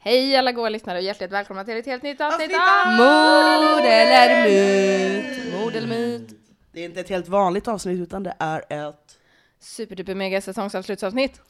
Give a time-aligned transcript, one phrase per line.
[0.00, 4.44] Hej alla goa lyssnare och hjärtligt välkomna till ett helt nytt avsnitt av Mord eller
[4.44, 5.52] myt?
[5.52, 6.30] Mord eller myt?
[6.72, 9.18] Det är inte ett helt vanligt avsnitt utan det är ett...
[9.60, 11.40] Superduper mega säsongsavslutsavsnitt.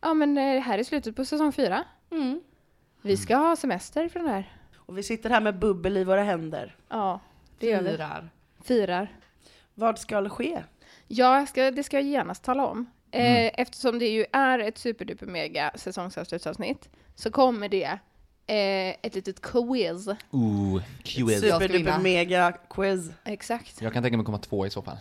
[0.00, 1.84] Ja men eh, det här är slutet på säsong fyra.
[2.10, 2.40] Mm.
[3.02, 4.52] Vi ska ha semester från det här.
[4.76, 6.76] Och vi sitter här med bubbel i våra händer.
[6.88, 7.20] Ja,
[7.58, 7.90] det gör vi.
[7.90, 8.30] Firar.
[8.64, 9.16] Firar.
[9.74, 10.62] Vad ska ske?
[11.06, 12.90] Ja, ska, det ska jag genast tala om.
[13.12, 17.98] Eh, eftersom det ju är ett superduper mega säsongsavslutsavsnitt så kommer det
[18.46, 20.08] eh, ett litet quiz.
[20.30, 21.40] Ooh, quiz.
[21.40, 23.10] Superduper mega quiz.
[23.24, 23.82] Exakt.
[23.82, 24.96] jag kan tänka mig komma två i så fall.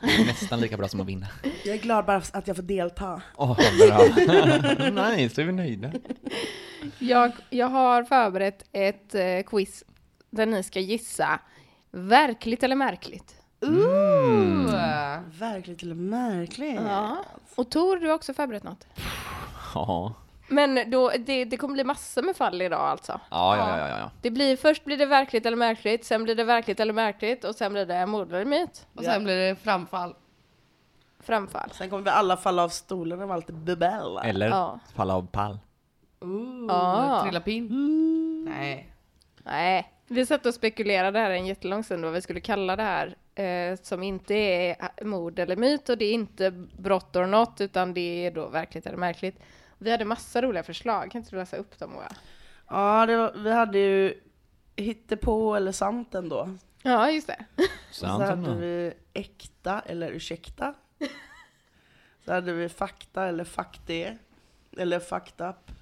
[0.00, 1.26] Det är nästan lika bra som att vinna.
[1.64, 3.22] Jag är glad bara att jag får delta.
[3.36, 3.98] Åh, bra.
[5.16, 5.92] nice, då är vi nöjda.
[6.98, 9.84] Jag, jag har förberett ett eh, quiz
[10.30, 11.40] där ni ska gissa
[11.90, 13.34] verkligt eller märkligt.
[13.66, 14.66] Mm.
[15.38, 16.80] Verkligt eller märkligt.
[16.88, 17.16] Ja.
[17.56, 18.86] Och Tor, du har också förberett något.
[19.74, 20.14] Ja.
[20.48, 23.20] Men då, det, det kommer bli massor med fall idag alltså.
[23.30, 24.10] Ja, ja, ja, ja, ja.
[24.22, 27.54] Det blir, först blir det verkligt eller märkligt, sen blir det verkligt eller märkligt och
[27.54, 28.86] sen blir det mord eller myt.
[28.94, 30.14] Och sen blir det framfall.
[31.20, 31.70] Framfall.
[31.72, 34.18] Sen kommer vi alla falla av stolen av allt bubbel.
[34.24, 34.78] Eller Ja.
[34.94, 35.58] falla av pall.
[36.20, 37.22] Ooh, Ah.
[37.22, 38.44] Trilla pinn?
[38.50, 38.90] Nej.
[39.44, 43.16] Nej, vi satt och spekulerade här en jättelång stund vad vi skulle kalla det här.
[43.34, 47.94] Eh, som inte är mord eller myt och det är inte brott or not utan
[47.94, 49.38] det är då verkligt eller märkligt.
[49.78, 52.12] Vi hade massa roliga förslag, kan inte du läsa upp dem Moa?
[52.68, 54.20] Ja, det var, vi hade ju
[54.76, 56.48] hittepå eller sant ändå.
[56.82, 57.44] Ja, just det.
[57.90, 58.56] Så Sant som hade det.
[58.60, 60.74] vi äkta eller ursäkta.
[62.24, 64.18] Så hade vi fakta eller fakte.
[64.78, 65.56] Eller fucked up.
[65.66, 65.72] Vi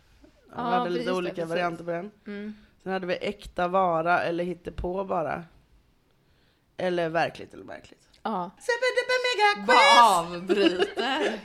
[0.56, 1.50] Ja, hade lite det, olika precis.
[1.50, 2.10] varianter på den.
[2.27, 2.54] Mm.
[2.82, 5.44] Sen hade vi äkta vara eller hittepå bara.
[6.76, 8.09] Eller verkligt eller märkligt.
[8.22, 8.50] Ja.
[9.66, 11.41] Bara avbryter.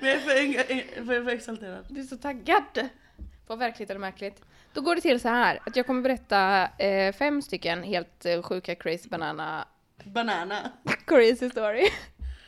[0.00, 1.86] Men jag är för, för, för exalterad.
[1.88, 2.88] Du är så taggad
[3.46, 4.42] på verkligt eller märkligt.
[4.72, 8.42] Då går det till så här att jag kommer berätta eh, fem stycken helt eh,
[8.42, 9.68] sjuka crazy banana
[10.04, 10.72] Banana.
[11.06, 11.88] crazy story.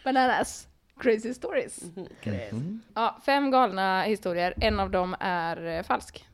[0.05, 0.69] Bananas
[1.01, 1.83] crazy stories.
[2.53, 2.81] Mm.
[2.95, 4.55] Ja, fem galna historier.
[4.57, 6.29] En av dem är eh, falsk.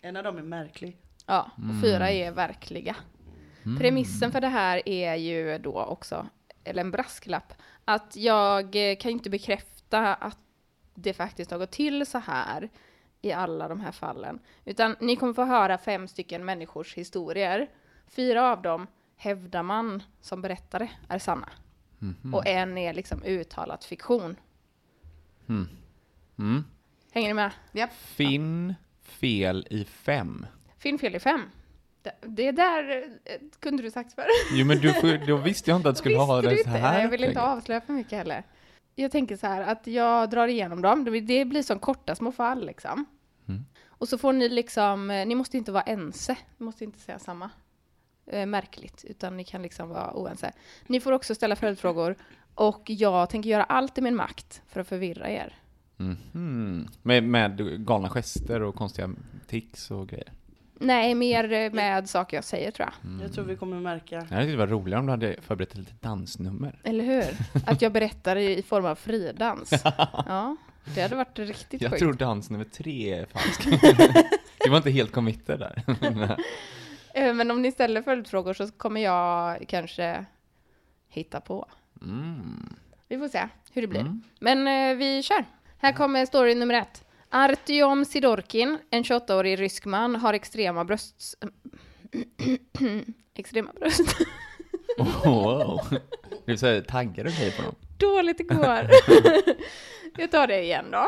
[0.00, 0.98] En av dem är märklig.
[1.26, 2.96] Ja, och fyra är verkliga.
[3.78, 6.26] Premissen för det här är ju då också,
[6.64, 7.52] eller en brasklapp,
[7.84, 10.38] att jag kan inte bekräfta att
[10.94, 12.70] det faktiskt har gått till så här
[13.20, 14.38] i alla de här fallen.
[14.64, 17.70] Utan ni kommer få höra fem stycken människors historier.
[18.06, 18.86] Fyra av dem
[19.16, 21.48] hävdar man som berättare är sanna.
[22.34, 24.36] Och en är liksom uttalat fiktion.
[26.38, 26.64] Mm.
[27.12, 27.50] Hänger ni med?
[27.92, 30.46] Finn fel i fem.
[30.84, 31.40] Finn fel i fem.
[32.02, 34.24] Det, det där eh, kunde du sagt för.
[34.52, 36.62] Jo men du, får- då visste jag inte att du skulle ha Visste det du
[36.62, 36.78] så inte?
[36.78, 36.92] här.
[36.92, 38.42] Nej, jag vill inte avslöja för mycket heller.
[38.94, 41.04] Jag tänker så här att jag drar igenom dem.
[41.04, 43.04] Det- Det blir som korta små fall liksom.
[43.48, 43.64] Mm.
[43.88, 46.36] Och så får ni liksom, eh, ni måste inte vara ense.
[46.58, 47.50] Ni måste inte säga samma.
[48.26, 50.52] Eh, märkligt, utan ni kan liksom vara oense.
[50.86, 52.16] Ni får också ställa följdfrågor.
[52.54, 55.56] Och jag tänker göra allt i min makt för att förvirra er.
[55.96, 56.88] Mhm.
[57.02, 59.10] Med, med galna gester och konstiga
[59.46, 60.32] tics och grejer.
[60.84, 63.22] Nej, mer eh, med saker jag säger tror jag.
[63.22, 64.14] Jag tror vi kommer märka.
[64.30, 66.80] Jag hade det var roligare om du hade förberett ett litet dansnummer.
[66.84, 67.24] Eller hur?
[67.66, 69.70] Att jag berättar i form av fridans.
[70.26, 70.56] Ja,
[70.94, 72.00] det hade varit riktigt Jag sjukt.
[72.00, 73.64] tror dans nummer tre är falsk.
[74.64, 75.82] du var inte helt committed där.
[77.16, 80.24] Eh, Men om ni ställer följdfrågor så kommer jag kanske
[81.08, 81.68] hitta på.
[82.02, 82.74] Mm.
[83.08, 84.00] Vi får se hur det blir.
[84.00, 84.22] Mm.
[84.40, 85.44] Men eh, vi kör.
[85.78, 87.04] Här kommer story nummer ett.
[87.36, 91.34] Artyom Sidorkin, en 28-årig rysk man, har extrema bröst...
[93.34, 94.16] extrema bröst.
[95.24, 95.80] Wow.
[96.44, 97.74] Du säger taggar och grejer på dem.
[97.98, 98.90] Dåligt igår.
[100.16, 101.06] jag tar det igen då.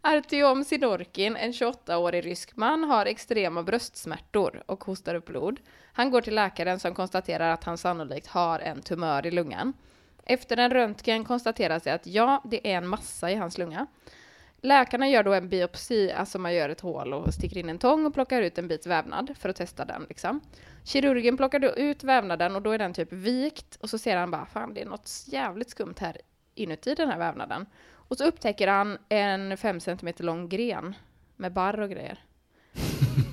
[0.00, 5.60] Artyom Sidorkin, en 28-årig rysk man, har extrema bröstsmärtor och hostar upp blod.
[5.92, 9.72] Han går till läkaren som konstaterar att han sannolikt har en tumör i lungan.
[10.24, 13.86] Efter en röntgen konstateras det att ja, det är en massa i hans lunga.
[14.64, 18.06] Läkarna gör då en biopsi, alltså man gör ett hål och sticker in en tång
[18.06, 20.06] och plockar ut en bit vävnad för att testa den.
[20.08, 20.40] Liksom.
[20.84, 24.30] Kirurgen plockar då ut vävnaden och då är den typ vikt och så ser han
[24.30, 26.16] bara fan det är något jävligt skumt här
[26.54, 27.66] inuti den här vävnaden.
[27.92, 30.94] Och så upptäcker han en 5 cm lång gren
[31.36, 32.18] med barr och grejer.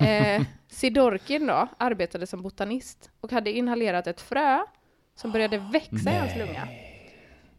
[0.00, 4.60] eh, Sidorkin då arbetade som botanist och hade inhalerat ett frö
[5.14, 6.68] som började växa i hans lunga.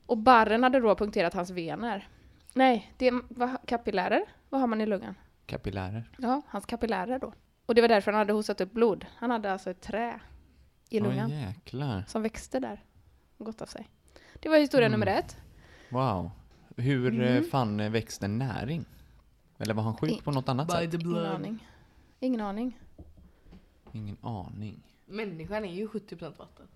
[0.05, 2.07] Och barren hade då punkterat hans vener.
[2.53, 4.25] Nej, det var kapillärer.
[4.49, 5.15] Vad har man i lungan?
[5.45, 6.09] Kapillärer.
[6.17, 7.33] Ja, hans kapillärer då.
[7.65, 9.05] Och det var därför han hade hostat upp blod.
[9.15, 10.19] Han hade alltså ett trä
[10.89, 12.03] i lungan Åh jäklar.
[12.07, 12.83] som växte där
[13.37, 13.89] och gott av sig.
[14.39, 14.99] Det var historia Mm.
[14.99, 15.37] nummer ett.
[15.89, 16.31] Wow.
[16.77, 17.37] Hur Mm.
[17.37, 18.85] eh, fan eh, växte näring?
[19.57, 20.93] Eller var han sjuk I- på något annat sätt?
[20.93, 21.67] Ingen aning.
[22.19, 22.77] Ingen aning.
[23.91, 24.83] Ingen aning.
[25.05, 26.67] Människan är ju 70% vatten.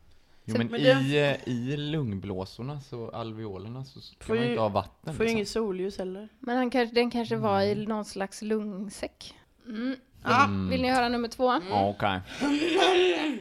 [0.47, 4.49] Jo men, men i, det- eh, i lungblåsorna, så alveolerna, så ska Får man ju-
[4.49, 5.13] inte ha vatten.
[5.13, 5.37] Får ju liksom.
[5.37, 6.29] inget solljus heller.
[6.39, 9.33] Men han kanske, den kanske var i någon slags lungsäck.
[9.65, 9.95] Mm.
[10.23, 10.45] Ah.
[10.45, 10.69] Mm.
[10.69, 11.53] Vill ni höra nummer två?
[11.69, 12.19] Ja, Okej.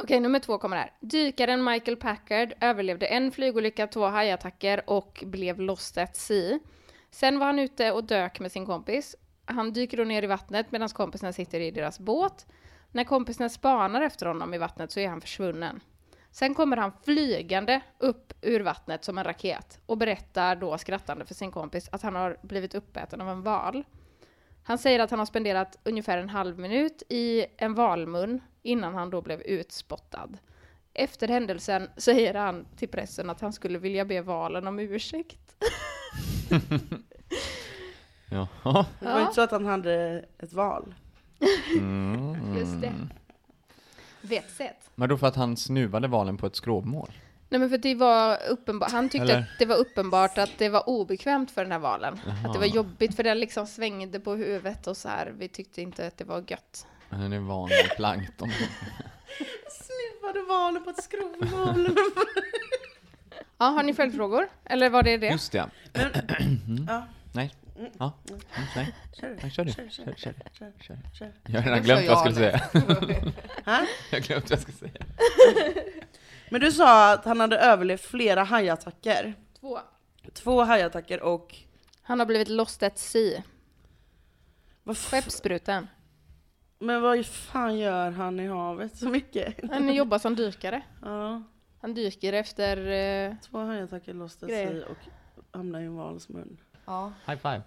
[0.00, 0.92] Okej, nummer två kommer här.
[1.00, 6.58] Dykaren Michael Packard överlevde en flygolycka, två hajattacker och blev lost at sea.
[7.10, 9.16] Sen var han ute och dök med sin kompis.
[9.44, 12.46] Han dyker då ner i vattnet medan kompisarna sitter i deras båt.
[12.94, 15.80] När kompisarna spanar efter honom i vattnet så är han försvunnen.
[16.30, 21.34] Sen kommer han flygande upp ur vattnet som en raket och berättar då skrattande för
[21.34, 23.84] sin kompis att han har blivit uppäten av en val.
[24.62, 29.10] Han säger att han har spenderat ungefär en halv minut i en valmun innan han
[29.10, 30.38] då blev utspottad.
[30.92, 35.56] Efter händelsen säger han till pressen att han skulle vilja be valen om ursäkt.
[38.30, 38.86] Jaha.
[39.00, 40.94] Det var inte så att han hade ett val.
[41.72, 42.56] Mm.
[42.58, 42.92] Just det.
[44.20, 44.90] Vetsigt.
[44.94, 47.10] Men då för att han snuvade valen på ett skrovmål?
[47.48, 49.38] Nej men för det var uppenbart, han tyckte Eller?
[49.40, 52.14] att det var uppenbart att det var obekvämt för den här valen.
[52.44, 52.74] Att det var Jaha.
[52.74, 55.32] jobbigt för den liksom svängde på huvudet och så här.
[55.38, 56.86] Vi tyckte inte att det var gött.
[57.08, 58.50] Han är van vid plankton.
[59.70, 61.88] Snuvade valen på ett skrovval.
[63.58, 64.48] Ja, har ni följdfrågor?
[64.64, 65.28] Eller var det det?
[65.28, 65.70] Just det.
[66.88, 67.54] ja, Nej.
[67.98, 68.12] Ja.
[68.28, 68.40] Mm,
[68.76, 68.94] Nej.
[69.20, 69.38] kör.
[69.42, 69.72] Nej, kör du.
[69.72, 70.34] Kör, Kör, kör.
[70.52, 70.98] kör, kör.
[71.12, 71.32] kör.
[71.46, 72.60] Jag har redan glömt vad jag skulle säga.
[74.10, 75.04] Jag har glömt vad jag ska säga.
[76.50, 79.34] Men du sa att han hade överlevt flera hajattacker.
[79.60, 79.78] Två.
[80.32, 81.56] Två hajattacker och...
[82.02, 83.42] Han har blivit lost at sea.
[84.82, 85.86] Vad f- Skeppsbruten.
[86.78, 89.70] men vad fan gör han i havet så mycket?
[89.70, 90.82] Han jobbar som dykare.
[91.02, 91.42] Ja,
[91.80, 92.76] Han dyker efter...
[92.86, 94.96] Eh, två hajattacker lost at sea och
[95.58, 96.60] hamnar i en vals mun.
[96.86, 97.12] Ja.
[97.26, 97.62] High five.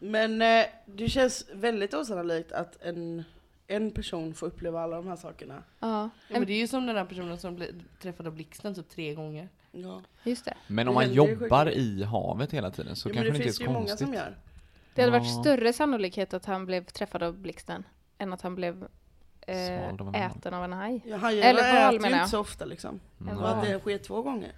[0.00, 3.24] Men eh, det känns väldigt osannolikt att en,
[3.66, 5.62] en person får uppleva alla de här sakerna.
[5.80, 8.74] ja, Ja, men det är ju som den här personen som blev träffad av blixten
[8.74, 9.48] typ tre gånger.
[9.72, 10.02] Ja.
[10.24, 10.54] just det.
[10.66, 13.44] Men om man jobbar i havet hela tiden så men kanske det det inte är
[13.44, 13.98] finns så ju många konstigt.
[13.98, 14.36] som gör.
[14.94, 15.40] Det hade varit Ja.
[15.42, 17.84] större sannolikhet att han blev träffad av blixten
[18.18, 18.88] än att han blev
[19.40, 21.00] eh, av äten av en haj.
[21.06, 23.00] Ja, hajar äter ju inte så ofta liksom.
[23.20, 23.38] Mm.
[23.38, 24.52] Och att det sker två gånger.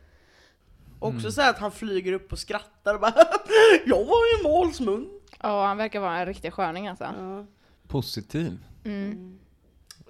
[1.00, 1.32] Också Mm.
[1.32, 3.14] så här att han flyger upp och skrattar och bara
[3.86, 5.10] Jag var i en vals mun.
[5.42, 7.04] Ja, han verkar vara en riktig sköning alltså.
[7.04, 7.46] Ja.
[7.88, 8.58] Positiv.
[8.84, 9.38] Mm.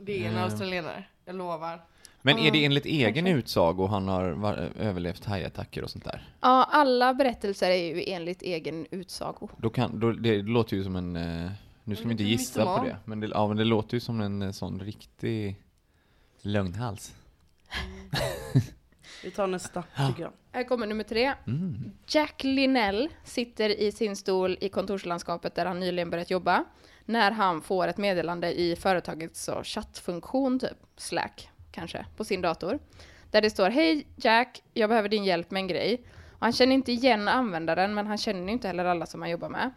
[0.00, 0.42] Det är en Eh.
[0.42, 1.84] australienare, jag lovar.
[2.22, 3.32] Men är det enligt egen kanske.
[3.32, 6.28] utsago han har var- överlevt hajattacker och sånt där?
[6.40, 9.48] Ja, alla berättelser är ju enligt egen utsago.
[9.56, 11.50] Då kan, då, det låter ju som en, eh,
[11.84, 14.20] nu ska vi inte gissa på det, men det, ja, men det låter ju som
[14.20, 15.56] en eh, sån riktig
[16.42, 17.14] lögnhals.
[19.24, 20.32] Vi tar nästa tycker jag.
[20.52, 21.32] Här kommer nummer tre.
[21.46, 21.92] Mm.
[22.06, 26.64] Jack Linnell sitter i sin stol i kontorslandskapet där han nyligen börjat jobba.
[27.04, 32.78] När han får ett meddelande i företagets så, chattfunktion, typ Slack kanske, på sin dator.
[33.30, 36.04] Där det står Hej Jack, jag behöver din hjälp med en grej.
[36.32, 39.48] Och han känner inte igen användaren, men han känner inte heller alla som han jobbar
[39.48, 39.70] med.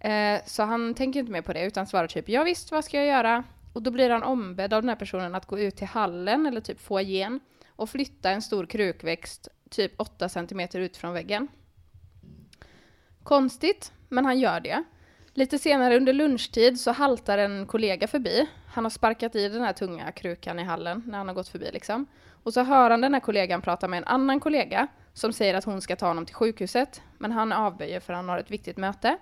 [0.00, 2.96] Eh, så han tänker inte mer på det, utan svarar typ Ja visst, vad ska
[2.96, 3.44] jag göra?
[3.72, 6.60] Och då blir han ombedd av den här personen att gå ut till hallen, eller
[6.60, 7.40] typ foajén,
[7.76, 11.48] och flytta en stor krukväxt typ 8 cm ut från väggen.
[13.22, 14.84] Konstigt, men han gör det.
[15.36, 18.46] Lite senare under lunchtid så haltar en kollega förbi.
[18.66, 21.70] Han har sparkat i den här tunga krukan i hallen när han har gått förbi
[21.72, 22.06] liksom.
[22.42, 25.64] Och så hör han den här kollegan prata med en annan kollega som säger att
[25.64, 27.02] hon ska ta honom till sjukhuset.
[27.18, 29.18] Men han avböjer för han har ett viktigt möte.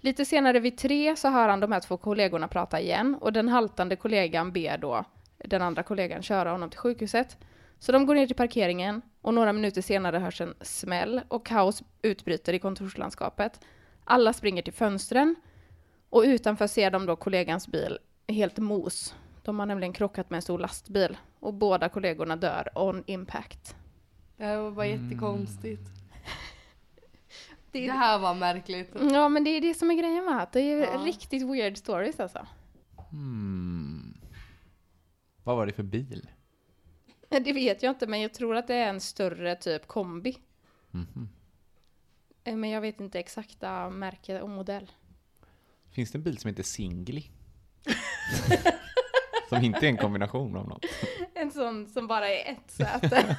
[0.00, 3.48] Lite senare vid tre så hör han de här två kollegorna prata igen och den
[3.48, 5.04] haltande kollegan ber då
[5.38, 7.36] den andra kollegan köra honom till sjukhuset.
[7.78, 11.82] Så de går ner till parkeringen Och några minuter senare hörs en smäll och kaos
[12.02, 13.60] utbryter i kontorslandskapet.
[14.04, 15.34] Alla springer till fönstren
[16.10, 19.14] och utanför ser de då kollegans bil helt mos.
[19.42, 23.76] De har nämligen krockat med en stor lastbil och båda kollegorna dör on impact.
[24.36, 25.82] Det här var bara jättekonstigt.
[27.72, 28.90] Det Det här var märkligt.
[29.12, 30.98] Ja, men det är det som är grejen med att det är Ja.
[31.04, 32.46] riktigt weird stories alltså.
[33.10, 34.14] Hmm.
[35.44, 36.28] Vad var det för bil?
[37.44, 40.38] Det vet jag inte, men jag tror att det är en större typ kombi.
[42.44, 44.92] Eh, Men jag vet inte exakta märke och modell.
[45.90, 47.24] Finns det en bil som heter Singly?
[49.48, 50.84] som inte är en kombination av något.
[51.38, 53.36] En sån som bara är ett säte.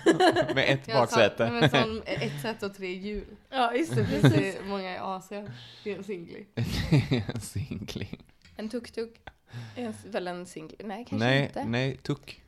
[0.55, 1.69] Med ett baksäte.
[1.69, 3.25] Sån, ett sätt och tre hjul.
[3.49, 4.31] ja, just det, precis.
[4.55, 5.51] det många i Asien.
[5.83, 6.45] Det är en singly.
[7.41, 8.07] Singly.
[8.55, 9.21] En tuk-tuk.
[10.05, 10.75] Väl en singel?
[10.83, 11.65] Nej, kanske Nej, inte.
[11.65, 12.41] nej, tuk.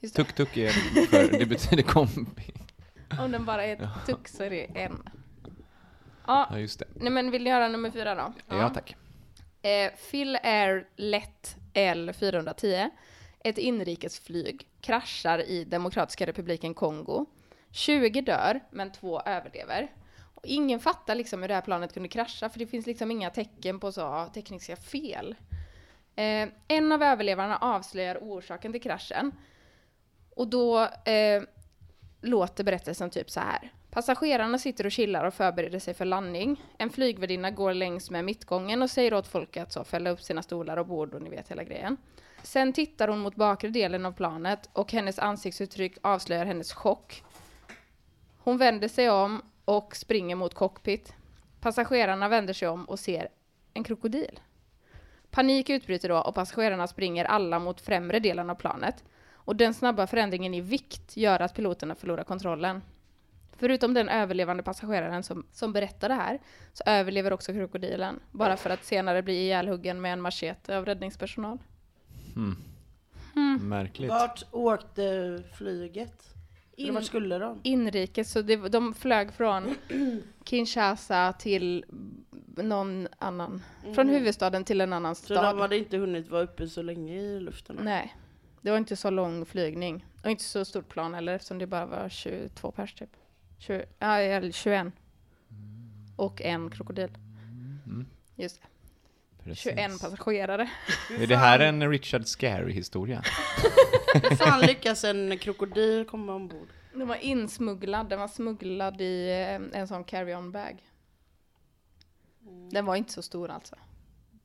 [0.00, 0.70] Tuk-tuk är
[1.06, 2.42] för, det betyder kombi.
[3.20, 5.08] Om den bara är ett tuk så är det en.
[6.26, 6.86] Ja, Ja, just det.
[6.94, 8.32] nej men vill ni göra nummer fyra då?
[8.48, 8.96] Ja, tack.
[9.62, 12.90] Eh, Phil Air Lätt L410,
[13.44, 17.26] ett inrikesflyg, kraschar i Demokratiska republiken Kongo.
[17.70, 19.88] 20 dör, men två överlever.
[20.34, 23.30] Och ingen fattar liksom hur det här planet kunde krascha, för det finns liksom inga
[23.30, 25.34] tecken på så tekniska fel.
[26.16, 29.32] Eh, en av överlevarna avslöjar orsaken till kraschen.
[30.36, 31.42] Och då eh,
[32.20, 33.72] låter berättelsen typ så här.
[33.90, 36.62] Passagerarna sitter och chillar och förbereder sig för landning.
[36.78, 40.42] En flygvärdinna går längs med mittgången och säger åt folk att så fälla upp sina
[40.42, 41.96] stolar och bord och ni vet hela grejen.
[42.42, 47.22] Sen tittar hon mot bakre delen av planet och hennes ansiktsuttryck avslöjar hennes chock.
[48.38, 51.14] Hon vänder sig om och springer mot cockpit.
[51.60, 53.28] Passagerarna vänder sig om och ser
[53.74, 54.40] en krokodil.
[55.30, 59.04] Panik utbryter då och passagerarna springer alla mot främre delen av planet.
[59.46, 62.82] Och den snabba förändringen i vikt gör att piloterna förlorar kontrollen.
[63.58, 66.38] Förutom den överlevande passageraren som, som berättar det här,
[66.72, 68.20] så överlever också krokodilen.
[68.32, 71.58] Bara för att senare bli ihjälhuggen med en machete av räddningspersonal.
[73.60, 74.10] Märkligt.
[74.10, 76.22] Vart åkte flyget?
[76.76, 77.60] In- vart skulle de?
[77.62, 79.74] Inrikes, så det, de flög från
[80.44, 81.84] Kinshasa till
[82.56, 83.62] någon annan.
[83.94, 85.58] Från huvudstaden till en annan Så de stad.
[85.58, 87.78] hade inte hunnit vara uppe så länge i luften?
[87.82, 88.16] Nej,
[88.66, 90.04] det var inte så lång flygning.
[90.22, 93.16] Och inte så stort plan heller eftersom det bara var 22 pers typ.
[93.58, 94.86] 20, ja, eller 21.
[96.16, 97.10] Och en krokodil.
[98.36, 98.68] Just det.
[99.44, 99.62] Precis.
[99.62, 100.70] 21 passagerare.
[101.18, 103.22] Är det här en Richard Scary-historia?
[104.14, 106.68] Hur fan lyckas en krokodil komma ombord?
[106.92, 110.82] Den var insmugglad, den var smugglad i eh, en sån carry-on bag.
[112.70, 113.76] Den var inte så stor alltså.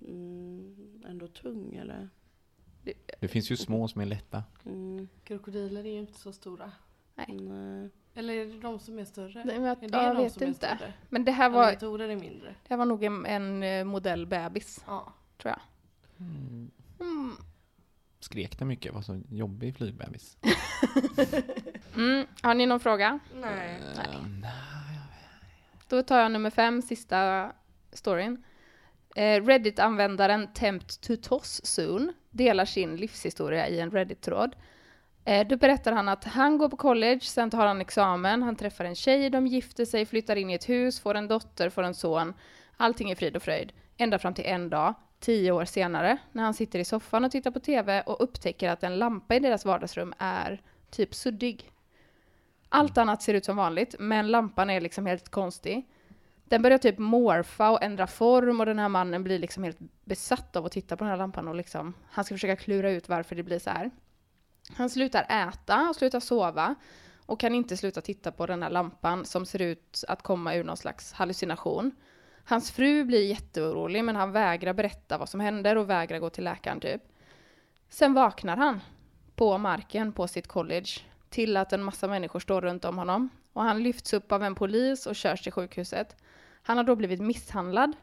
[0.02, 2.10] Mm, ändå tung eller?
[3.20, 4.44] Det finns ju små som är lätta.
[4.66, 6.72] Mm, Krokodiler är ju inte så stora.
[7.16, 7.90] nej.
[8.14, 9.44] Eller är det de som är större?
[9.46, 10.76] Nej, men jag, är det jag de vet som är inte.
[10.78, 10.94] större?
[11.10, 12.48] Men det här var, är mindre.
[12.50, 15.14] det här var nog en, en eh, modell bebis, Ja.
[15.38, 15.62] tror jag.
[16.20, 17.32] Mm.
[18.20, 18.94] Skrek den mycket?
[18.94, 20.38] Var så jobbig flygbebis?
[21.96, 22.26] Mm.
[22.42, 23.20] Har ni någon fråga?
[23.36, 23.82] Nej.
[24.06, 24.46] Ehm,
[25.88, 27.52] Då tar jag nummer fem, sista
[27.94, 28.44] storyn.
[29.16, 34.56] Eh, Reddit-användaren Tempt to Toss Soon delar sin livshistoria i en Reddit-tråd.
[35.26, 38.86] Eh, då berättar han att han går på college, sen tar han examen, han träffar
[38.86, 41.94] en tjej, de gifter sig, flyttar in i ett hus, får en dotter, får en
[41.94, 42.34] son.
[42.78, 43.74] Allting är frid och fröjd.
[43.98, 47.52] Ända fram till en dag, tio år senare, när han sitter i soffan och tittar
[47.52, 51.72] på TV och upptäcker att en lampa i deras vardagsrum är typ suddig.
[52.70, 55.88] Allt annat ser ut som vanligt, men lampan är liksom helt konstig.
[56.52, 60.56] Den börjar typ morfa och ändra form och den här mannen blir liksom helt besatt
[60.56, 63.36] av att titta på den här lampan och liksom, han ska försöka klura ut varför
[63.36, 63.92] det blir så här.
[64.76, 66.76] Han slutar äta och slutar sova
[67.26, 70.64] och kan inte sluta titta på den här lampan som ser ut att komma ur
[70.64, 71.92] någon slags hallucination.
[72.46, 76.44] Hans fru blir jätteorolig men han vägrar berätta vad som händer och vägrar gå till
[76.44, 77.02] läkaren typ.
[77.90, 78.80] Sen vaknar han
[79.36, 80.90] på marken på sitt college
[81.30, 84.56] till att en massa människor står runt om honom och han lyfts upp av en
[84.56, 86.16] polis och körs till sjukhuset.
[86.64, 87.96] Han har då blivit misshandlad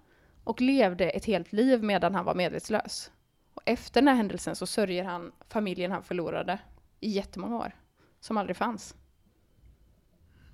[0.44, 3.10] och levde ett helt liv medan han var medvetslös.
[3.54, 6.58] Och efter den här händelsen så sörjer han familjen han förlorade
[7.00, 7.72] i jättemånga år,
[8.20, 8.94] som aldrig fanns.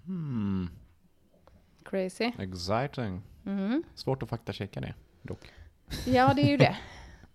[0.04, 0.68] Hmm,
[1.84, 2.32] Crazy.
[2.38, 3.22] exciting.
[3.42, 3.82] Mhm.
[3.94, 5.50] Svårt att faktachecka det, dock.
[6.06, 6.76] Ja, det är ju det.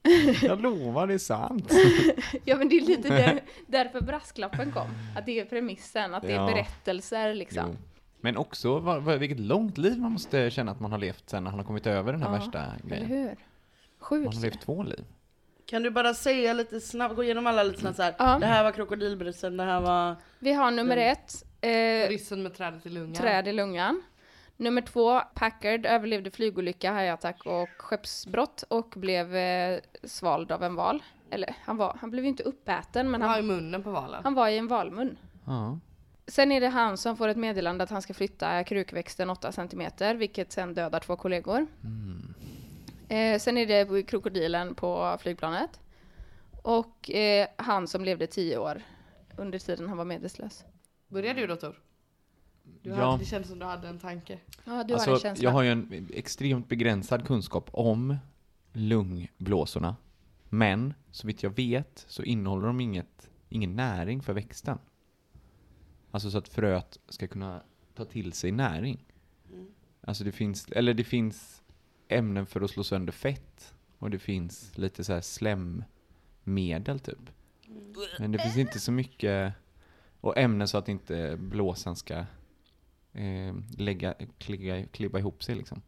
[0.41, 1.71] Jag lovar, det är sant.
[2.45, 4.87] Ja, men det är lite där, därför brasklappen kom.
[5.17, 6.45] Att det är premissen, att det är Ja.
[6.45, 7.63] berättelser liksom.
[7.67, 7.77] Jo.
[8.21, 11.43] Men också vad, vad, vilket långt liv man måste känna att man har levt sen
[11.43, 13.05] när han har kommit över den här Ja, värsta Eller grejen.
[13.07, 13.25] hur?
[13.27, 13.35] Man
[13.99, 14.35] Sjukt.
[14.35, 15.05] har levt två liv.
[15.65, 18.15] Kan du bara säga lite snabbt, gå igenom alla lite snabbt så här.
[18.19, 18.37] Ja.
[18.39, 20.15] Det här var krokodilbrösten, det här var...
[20.39, 21.11] Vi har nummer Mm.
[21.11, 23.13] ett, Eh, Ryssen med trädet i lungan.
[23.13, 24.01] träd i lungan.
[24.57, 31.03] Nummer två, Packard överlevde flygolycka, hajattack och skeppsbrott och blev eh, svald av en val.
[31.31, 33.91] Eller han, var, han blev ju inte uppäten, men Han har i han, munnen på
[33.91, 34.23] valen.
[34.23, 35.17] han var i en valmun.
[35.45, 35.79] Ja.
[36.29, 39.83] Sen är det han som får ett meddelande att han ska flytta krukväxten 8 cm,
[40.17, 41.67] vilket sen dödar två kollegor.
[43.09, 45.79] Eh, sen är det krokodilen på flygplanet.
[46.63, 48.81] Och eh, han som levde 10 år
[49.37, 50.63] under tiden han var medvetslös.
[51.07, 51.75] Börjar du då Tor?
[52.81, 52.95] Du Ja.
[52.95, 54.39] hade, det kändes som du hade en tanke.
[54.47, 55.43] Ja, du har en Alltså, känsla.
[55.43, 58.17] jag har ju en extremt begränsad kunskap om
[58.73, 59.95] lungblåsorna.
[60.49, 64.77] Men så vitt jag vet så innehåller de inget, ingen näring för växten.
[66.11, 67.63] Alltså så att fröet ska kunna
[67.95, 69.05] ta till sig näring.
[70.01, 71.61] Alltså det finns, eller det finns
[72.07, 73.73] ämnen för att slå sönder fett.
[73.97, 77.29] Och det finns lite så här slämmedel typ.
[78.19, 79.53] Men det finns inte så mycket,
[80.21, 82.25] och ämnen så att inte blåsan ska
[83.13, 85.81] eh, lägga, kligga, klibba ihop sig liksom.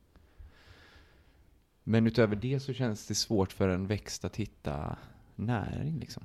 [1.83, 4.97] Men utöver det så känns det svårt för en växt att hitta
[5.35, 6.23] näring liksom.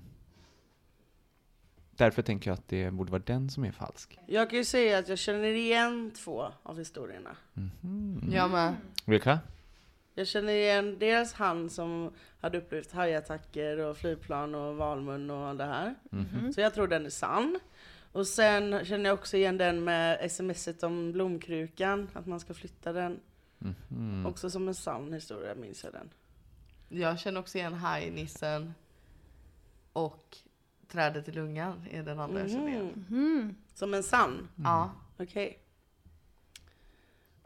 [1.97, 4.19] Därför tänker jag att det borde vara den som är falsk.
[4.27, 7.37] Jag kan ju säga att jag känner igen två av historierna.
[7.53, 8.31] Mhm.
[8.33, 8.75] Jag med.
[9.05, 9.39] Vilka?
[10.15, 15.65] Jag känner igen dels han som hade upplevt hajattacker och flygplan och valmun och det
[15.65, 15.95] här.
[16.11, 16.53] Mhm.
[16.53, 17.59] Så jag tror den är sann.
[18.13, 22.93] Och sen känner jag också igen den med smset om blomkrukan, att man ska flytta
[22.93, 23.21] den.
[23.59, 24.27] Mhm.
[24.27, 26.11] Också som en sann historia minns jag den.
[26.89, 28.75] Jag känner också igen hajnissen
[29.93, 30.37] och
[30.97, 33.05] trädet i lungan är den andra jag känner igen.
[33.09, 33.55] Mhm.
[33.75, 34.49] Som en sann?
[34.65, 35.59] Ja, Okej.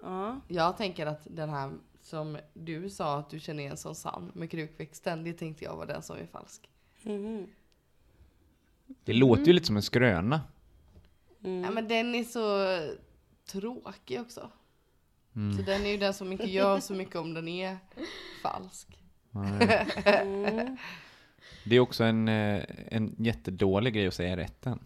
[0.02, 0.40] Ja.
[0.49, 4.50] jag tänker att den här som du sa att du känner igen som sann med
[4.50, 6.69] krukväxten, det tänkte jag var den som är falsk.
[7.02, 7.47] Mhm.
[9.04, 10.40] Det låter ju lite som en skröna.
[11.45, 11.64] Mm.
[11.64, 12.78] Ja, men den är så
[13.47, 14.50] tråkig också.
[15.37, 15.57] Mm.
[15.57, 17.78] Så den är ju den som inte gör så mycket om den är
[18.42, 18.99] falsk.
[21.52, 21.71] Mm.
[21.71, 24.78] Det är också en, eh, en jättedålig grej att säga i rätten.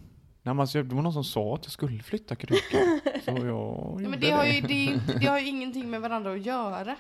[0.43, 3.01] Nej, men alltså, det var någon som sa att jag skulle flytta krukan.
[3.25, 6.01] Så jag Ja, men det har, ju, det, ju inte- det har ju ingenting med
[6.01, 6.97] varandra att göra.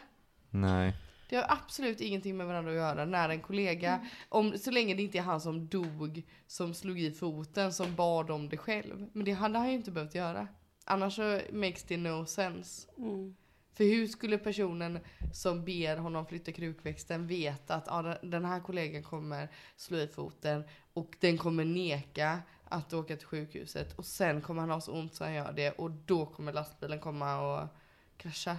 [0.50, 0.92] Nej.
[1.28, 5.02] Det har absolut ingenting med varandra att göra när en kollega, om, så länge det
[5.02, 9.06] inte är han som dog, som slog i foten, som bad om det själv.
[9.12, 10.48] Men det hade han ju inte behövt göra.
[10.84, 12.88] Annars så makes det no sense.
[12.98, 13.36] Mm.
[13.74, 14.98] För hur skulle personen
[15.32, 20.64] som ber honom flytta krukväxten veta att ja, den- här kollegan kommer slå i foten
[20.92, 25.14] och den kommer neka att åka till sjukhuset och sen kommer han ha så ont
[25.14, 27.68] så han gör det och då kommer lastbilen komma och
[28.16, 28.56] krascha.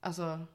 [0.00, 0.46] Alltså,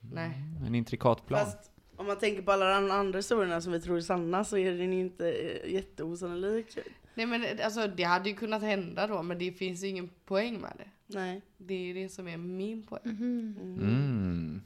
[0.00, 0.42] nej.
[0.66, 1.44] En intrikat plan.
[1.44, 4.56] Fast om man tänker på alla de andra historierna som vi tror är sanna så
[4.56, 6.78] är den ju inte eh, jätteosannolik.
[7.14, 10.60] Nej men alltså det hade ju kunnat hända då men det finns ju ingen poäng
[10.60, 10.90] med det.
[11.08, 11.42] Nej.
[11.56, 13.02] Det är det som är min poäng.
[13.04, 14.62] Mm.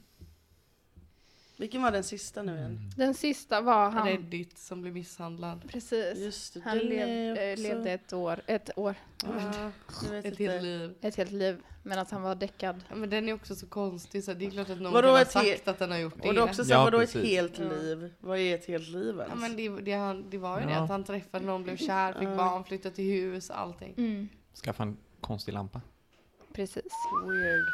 [1.57, 2.91] Vilken var den sista nu igen?
[2.97, 4.09] Den sista var han.
[4.09, 5.65] Reddit som blir misshandlad.
[5.69, 6.19] Precis.
[6.19, 10.45] Just det, Han lev, eh, levde ett år, ett år, vet Ett inte.
[10.45, 10.95] helt liv.
[11.01, 12.85] ett helt liv, medan han var däckad.
[12.89, 15.15] Ja, men den är också så konstig så det är klart att någon Vadå kan
[15.15, 16.29] ha ett sagt att den har gjort det.
[16.29, 17.31] Och det också så, Ja, vadå ett precis.
[17.31, 18.13] helt liv?
[18.21, 19.29] Vad är ett helt liv ens?
[19.29, 20.83] Ja men det, det, han- det var ju det Ja.
[20.85, 23.95] att han träffade någon, blev kär, fick barn, flyttade till hus, allting.
[23.99, 24.29] Mm,
[24.65, 25.81] Skaffa en konstig lampa.
[26.53, 26.93] Precis.
[27.27, 27.67] Weird.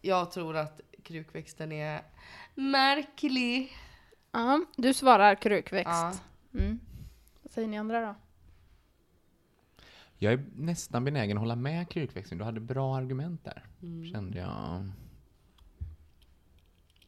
[0.00, 2.02] Jag tror att krukväxten är
[2.54, 3.72] märklig.
[4.32, 5.90] Ja, du svarar krukväxt.
[5.90, 6.14] Ja.
[6.54, 6.80] Mm.
[7.42, 8.14] Vad säger ni andra då?
[10.18, 12.38] Jag är nästan benägen att hålla med krukväxten.
[12.38, 13.64] Du hade bra argument där.
[13.82, 14.12] Mm.
[14.12, 14.90] Kände jag.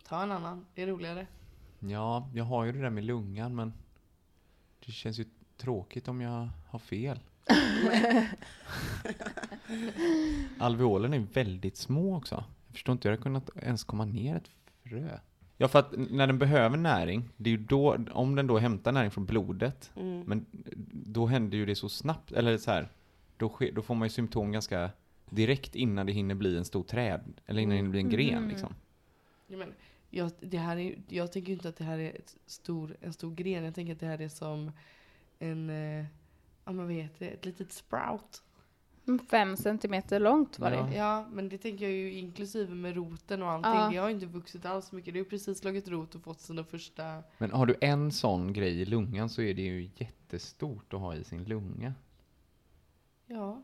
[0.08, 1.26] Ta en annan, det är roligare.
[1.78, 3.72] Ja, jag har ju det där med lungan men
[4.86, 5.24] det känns ju
[5.56, 7.20] tråkigt om jag har fel.
[10.58, 12.44] Alveolerna är väldigt små också.
[12.66, 14.50] Jag förstår inte hur det kunnat ens komma ner ett
[14.84, 15.18] frö.
[15.56, 18.92] Ja, för att när den behöver näring, det är ju då, om den då hämtar
[18.92, 20.20] näring från blodet, Mm.
[20.20, 20.46] men
[20.92, 22.88] då händer ju det så snabbt, eller så här,
[23.36, 24.90] då, sker, då får man ju symptom ganska
[25.30, 28.38] direkt innan det hinner bli en stor träd, eller innan det hinner bli en gren
[28.38, 28.48] Mm.
[28.48, 28.74] liksom.
[29.46, 29.72] Ja, men,
[30.10, 33.12] jag, det här är, jag tänker ju inte att det här är ett stor, en
[33.12, 34.72] stor gren, jag tänker att det här är som
[35.38, 36.04] en, eh,
[36.64, 38.42] ja men vad heter det, ett litet sprout.
[39.06, 40.82] Mm, Fem centimeter långt var Ja.
[40.82, 40.96] det.
[40.96, 43.72] Ja, men det tänker jag ju inklusive med roten och allting.
[43.72, 43.90] Ja.
[43.90, 45.14] Det har ju inte vuxit alls mycket.
[45.14, 47.22] Det har ju precis slagit rot och fått sina första...
[47.38, 51.14] Men har du en sån grej i lungan så är det ju jättestort att ha
[51.14, 51.94] i sin lunga.
[53.26, 53.62] Ja.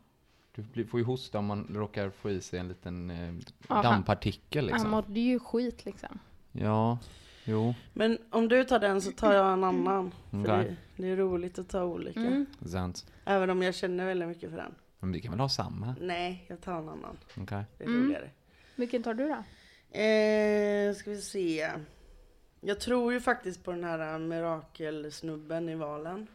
[0.74, 3.84] Du får ju hosta om man råkar få i sig en liten eh, Ja, han-
[3.84, 4.90] dammpartikel Han liksom.
[4.90, 6.18] mådde ju skit liksom.
[6.52, 6.98] Ja,
[7.44, 10.12] Jo, Men om du tar den så tar jag en annan.
[10.31, 10.76] För Okej.
[10.96, 12.20] det, det är roligt att ta olika.
[12.20, 12.46] Mm.
[12.66, 13.07] sant.
[13.24, 14.74] Även om jag känner väldigt mycket för den.
[14.98, 15.94] Men vi kan väl ha samma?
[16.00, 17.18] Nej, jag tar en annan.
[17.37, 17.64] Okej.
[17.79, 18.03] Det är Mm.
[18.05, 18.31] roligare.
[18.76, 19.35] Vilken tar du då?
[19.98, 21.70] Eh, ska vi se.
[22.61, 26.26] Jag tror ju faktiskt på den här mirakelsnubben i valen.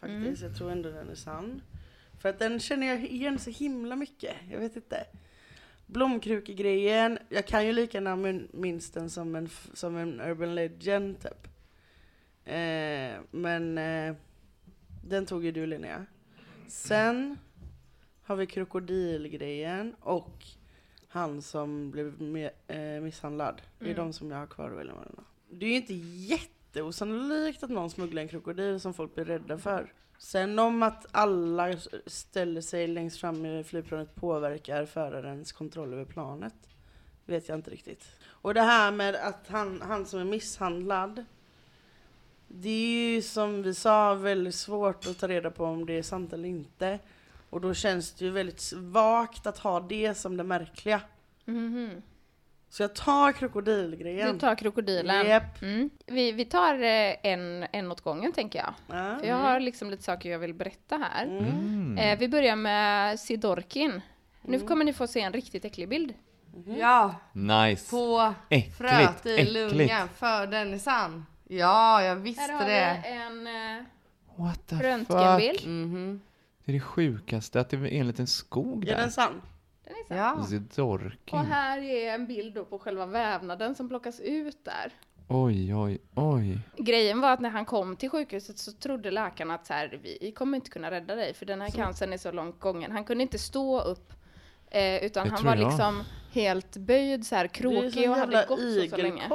[0.00, 1.62] Faktiskt, jag tror ändå den är sann.
[2.20, 4.34] För att den känner jag igen så himla mycket.
[4.50, 5.04] Jag vet inte.
[5.86, 11.20] Blomkrukegrejen, jag kan ju lika gärna min- minns den som en, som en urban legend
[11.20, 11.46] typ.
[12.44, 14.14] Eh, men eh,
[15.04, 16.06] den tog ju du Linnea.
[16.68, 17.38] Sen
[18.22, 20.44] har vi krokodilgrejen och
[21.08, 23.62] han som blev eh, misshandlad.
[23.78, 24.06] Det är Mm.
[24.06, 25.24] de som jag har kvar att välja mellan.
[25.50, 29.92] Det är ju inte jätteosannolikt att någon smugglar en krokodil som folk blir rädda för.
[30.24, 36.54] Sen om att alla ställer sig längst fram i flygplanet påverkar förarens kontroll över planet
[37.24, 38.04] vet jag inte riktigt.
[38.26, 41.24] Och det här med att han, han som är misshandlad
[42.48, 46.02] det är ju som vi sa väldigt svårt att ta reda på om det är
[46.02, 46.98] sant eller inte.
[47.50, 51.00] Och då känns det ju väldigt vagt att ha det som det märkliga.
[51.44, 52.02] Mhm.
[52.74, 54.32] Så jag tar krokodilgrejen.
[54.32, 55.26] Du tar krokodilen.
[55.26, 55.62] Japp.
[55.62, 55.90] Mm.
[56.06, 58.74] Vi, vi tar eh, en, en åt gången tänker jag.
[58.98, 59.16] Ja.
[59.20, 61.26] För jag har liksom lite saker jag vill berätta här.
[61.26, 61.98] Mm.
[61.98, 64.00] Eh, vi börjar med Sidorkin.
[64.42, 66.14] Nu kommer ni få se en riktigt äcklig bild.
[66.78, 67.90] Ja, Nice.
[67.90, 71.26] på Äckligt, fröet i lungan för den är sann.
[71.48, 73.02] Ja, jag Här visste har det.
[73.04, 73.84] vi en eh,
[74.36, 75.58] What the röntgenbild.
[75.60, 75.66] fuck?
[75.66, 76.20] Mhm.
[76.64, 79.00] Det är det sjukaste, att det är en liten skog Är där.
[79.00, 79.42] den sann?
[79.84, 80.38] Den är sann.
[80.38, 80.44] Ja.
[80.46, 81.38] Zidorkin.
[81.38, 84.92] Och här är en bild då på själva vävnaden som plockas ut där.
[85.28, 86.58] Oj, oj, oj.
[86.76, 90.32] Grejen var att när han kom till sjukhuset så trodde läkarna att så här, vi
[90.32, 92.92] kommer inte kunna rädda dig för den här cancern är så långt gången.
[92.92, 94.12] Han kunde inte stå upp
[94.70, 95.66] eh, utan Det han var jag.
[95.66, 99.28] liksom helt böjd så här krokig och hade gått så, så länge.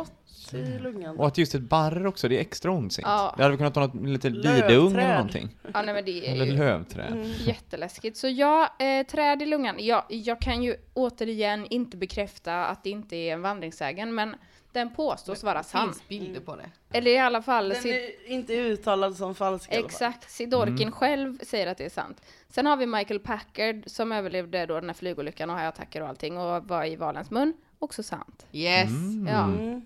[0.53, 1.19] i lungan.
[1.19, 3.07] Och att just ett barr också, det är extra ondsint.
[3.07, 3.33] Ja.
[3.37, 5.57] Det hade vi kunnat ta något lite lidung eller någonting.
[5.73, 7.11] Ja, nej, men det är Eller ju lövträd.
[7.11, 7.31] Mm.
[7.45, 8.17] jätteläskigt.
[8.17, 9.75] Så ja, eh, träd i lungan.
[9.79, 14.35] Ja, jag kan ju återigen inte bekräfta att det inte är en vandringssägen, men
[14.71, 15.87] den påstås vara Det sann.
[15.93, 16.69] finns bilder på det.
[16.97, 20.91] Eller i alla fall, Den är inte uttalad som falsk exakt, Sidorkin Mm.
[20.91, 22.21] själv säger att det är sant.
[22.49, 26.37] Sen har vi Michael Packard som överlevde då den här flygolyckan och hajattacker och allting
[26.37, 27.53] och var i valens mun.
[27.79, 28.45] Också sant.
[28.51, 28.89] Yes.
[29.27, 29.43] Ja.
[29.43, 29.85] Mm.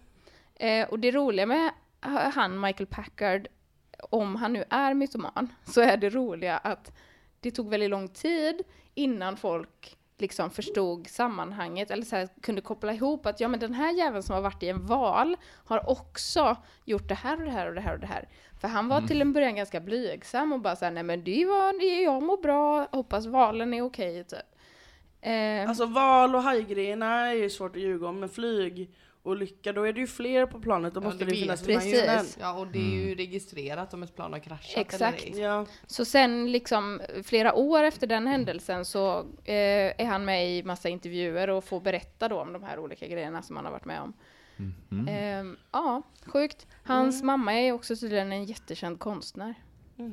[0.56, 1.72] Eh, och det roliga med
[2.34, 3.48] han, Michael Packard,
[4.10, 6.92] om han nu är mytoman, så är det roliga att
[7.40, 8.62] det tog väldigt lång tid
[8.94, 13.74] innan folk liksom förstod sammanhanget eller så här, kunde koppla ihop att ja men den
[13.74, 17.52] här jäveln som har varit i en val har också gjort det här och det
[17.52, 18.28] här och det här och det här.
[18.62, 21.84] För han var till en början ganska blygsam och bara såhär, nej men det var,
[22.04, 24.40] jag mår bra, hoppas valen är okej typ.
[25.22, 28.92] Eh, Alltså val och hajgrejerna är ju svårt att ljuga om, men flyg
[29.24, 31.64] och lycka, då är det ju fler på planet, då Ja, måste det det finnas
[31.64, 32.38] Precis.
[32.40, 35.24] Ja, och det är ju registrerat om ett plan har kraschat Exakt.
[35.24, 35.44] eller.
[35.44, 35.66] Ja.
[35.88, 40.90] Så sen liksom flera år efter den händelsen så eh, är han med i massa
[40.90, 44.02] intervjuer och får berätta då om de här olika grejerna som han har varit med
[44.02, 44.14] om.
[44.90, 45.08] Mhm.
[45.08, 46.68] Ehm, ja, sjukt.
[46.84, 49.56] Hans mamma är också tydligen en jättekänd konstnär.
[49.96, 50.06] Ja,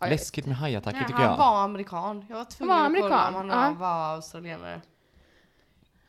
[0.00, 1.38] jag Läskigt med hajattacker Nej, tycker han jag.
[1.38, 2.26] var amerikan.
[2.28, 3.74] Jag var tvungen var att kolla om han ja.
[3.78, 4.80] var australienare.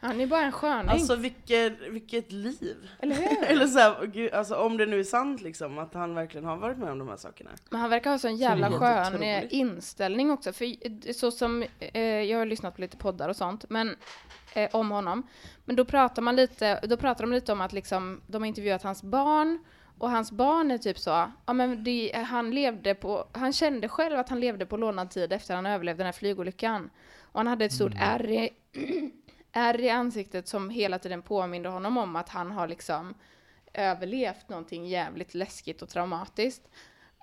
[0.01, 0.89] Han är bara en sköning.
[0.89, 2.89] Alltså vilket, vilket liv!
[2.99, 3.43] eller hur?
[3.47, 6.57] Eller så här, gud, alltså, om det nu är sant liksom, att han verkligen har
[6.57, 7.49] varit med om de här sakerna.
[7.69, 9.51] Men han verkar ha sån jävla helt skön eh, otroligt.
[9.51, 10.53] inställning också.
[10.53, 13.95] För eh, så som, eh, jag har lyssnat på lite poddar och sånt, men
[14.53, 15.27] eh, om honom.
[15.65, 18.83] Men då pratar man lite, då pratar de lite om att liksom, de har intervjuat
[18.83, 19.59] hans barn,
[19.97, 24.19] och hans barn är typ så, ja men det, han levde på, han kände själv
[24.19, 26.89] att han levde på lånad tid efter han överlevde den här flygolyckan.
[27.21, 28.49] Och han hade ett stort ärr i,
[29.53, 33.13] ärr i ansiktet som hela tiden påminde honom om att han har liksom
[33.73, 36.69] överlevt någonting jävligt läskigt och traumatiskt.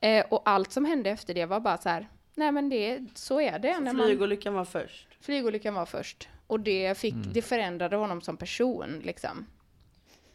[0.03, 3.41] Eh, och allt som hände efter det var bara så här, nej men det, så
[3.41, 3.81] är det.
[3.81, 5.09] när man, Flygolyckan var först.
[5.21, 6.29] flygolyckan var först.
[6.47, 9.47] Och det, fick, det förändrade honom som person liksom.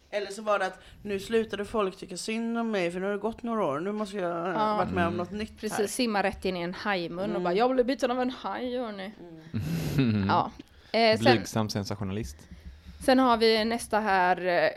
[0.10, 3.14] Eller så var det att nu slutade folk tycka synd om mig för nu har
[3.14, 4.78] det gått några år, nu måste jag ha Ja.
[4.78, 5.88] varit med om något nytt Precis, här.
[5.88, 7.44] simma rätt in i en hajmun och Mm.
[7.44, 9.12] bara, jag blev biten av en haj hörni.
[10.28, 10.52] Ja.
[10.94, 12.38] Eh, Blygsam sensationalist.
[13.06, 14.70] sen har vi nästa här, eh,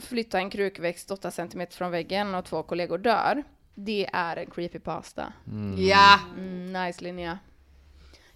[0.00, 3.42] flytta en krukväxt 8 cm från väggen och två kollegor dör.
[3.74, 5.32] Det är en creepypasta.
[5.76, 6.20] Ja!
[6.36, 7.38] Mm, nice Linnea.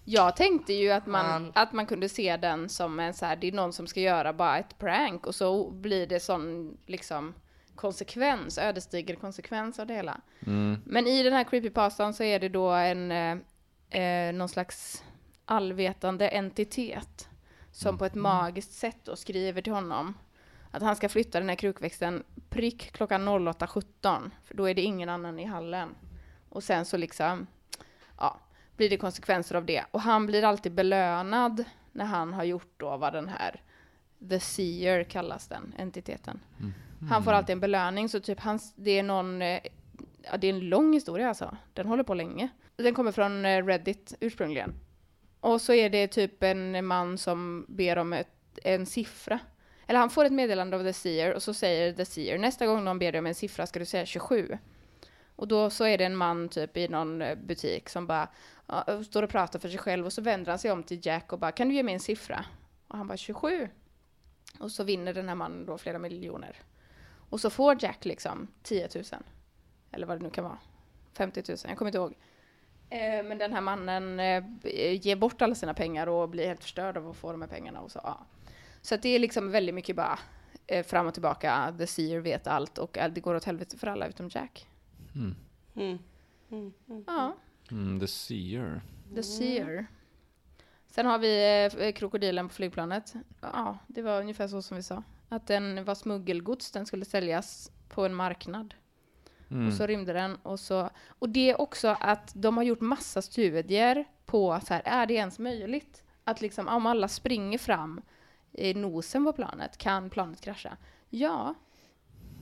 [0.03, 3.35] Jag tänkte ju att man, Man- att man kunde se den som en så här,
[3.35, 7.33] det är någon som ska göra bara ett prank och så blir det sån liksom
[7.75, 10.21] konsekvens, ödesdiger konsekvens av det hela.
[10.45, 10.81] Mm.
[10.85, 13.37] Men i den här creepypastan så är det då en, eh,
[14.01, 15.03] eh, någon slags
[15.47, 17.29] allvetande entitet
[17.71, 20.13] som på ett magiskt sätt då skriver till honom
[20.71, 25.09] att han ska flytta den här krukväxten prick klockan 08.17, för då är det ingen
[25.09, 25.95] annan i hallen.
[26.49, 27.47] Och sen så liksom,
[28.17, 28.39] ja,
[28.77, 29.83] blir det konsekvenser av det.
[29.91, 33.61] Och han blir alltid belönad när han har gjort då vad den här
[34.29, 36.39] The Seer kallas den entiteten.
[37.09, 39.59] Han får alltid en belöning, så typ hans, det är någon, eh,
[40.31, 41.57] ja det är en lång historia alltså.
[41.73, 42.49] Den håller på länge.
[42.75, 44.73] Den kommer från eh, Reddit ursprungligen.
[45.39, 49.39] Och så är det typ en man som ber om ett, en siffra.
[49.87, 52.83] Eller han får ett meddelande av The Seer och så säger The Seer nästa gång
[52.83, 54.57] någon ber dig om en siffra ska du säga 27.
[55.35, 58.29] Och då så är det en man typ i någon eh, butik som bara
[58.67, 61.33] ja, står och pratar för sig själv och så vänder han sig om till Jack
[61.33, 62.45] och bara kan du ge mig en siffra?
[62.87, 63.69] Och han bara 27.
[64.59, 66.55] Och så vinner den här mannen då flera miljoner.
[67.29, 69.03] Och så får Jack liksom 10 000.
[69.91, 70.57] Eller vad det nu kan vara.
[71.13, 72.15] 50 000, jag kommer inte ihåg.
[72.89, 74.43] Eh, men den här mannen eh,
[75.05, 77.81] ger bort alla sina pengar och blir helt förstörd av att få de här pengarna.
[77.81, 78.25] Och så, ja.
[78.81, 80.19] så att det är liksom väldigt mycket bara
[80.67, 81.75] eh, fram och tillbaka.
[81.77, 84.67] The Seer vet allt och det går åt helvete för alla utom Jack.
[85.15, 85.35] Mm.
[86.49, 86.73] Mm.
[87.07, 87.35] Ja,
[87.71, 88.81] Mm, the Seer.
[89.15, 89.87] The Seer.
[90.87, 93.13] Sen har vi krokodilen på flygplanet.
[93.41, 95.03] Ja, det var ungefär så som vi sa.
[95.29, 98.73] Att den var smuggelgods, den skulle säljas på en marknad.
[99.51, 99.67] Mm.
[99.67, 100.35] Och så rymde den.
[100.35, 104.81] Och, så, och det är också att de har gjort massa studier på så här,
[104.85, 106.03] är det ens möjligt?
[106.23, 108.01] Att liksom, om alla springer fram
[108.51, 110.77] i nosen på planet, kan planet krascha?
[111.09, 111.53] Ja.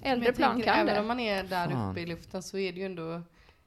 [0.01, 0.99] Äldre plan tänker, kan även det.
[1.01, 1.91] om man är där Fan.
[1.91, 3.21] uppe i luften så är det ju ändå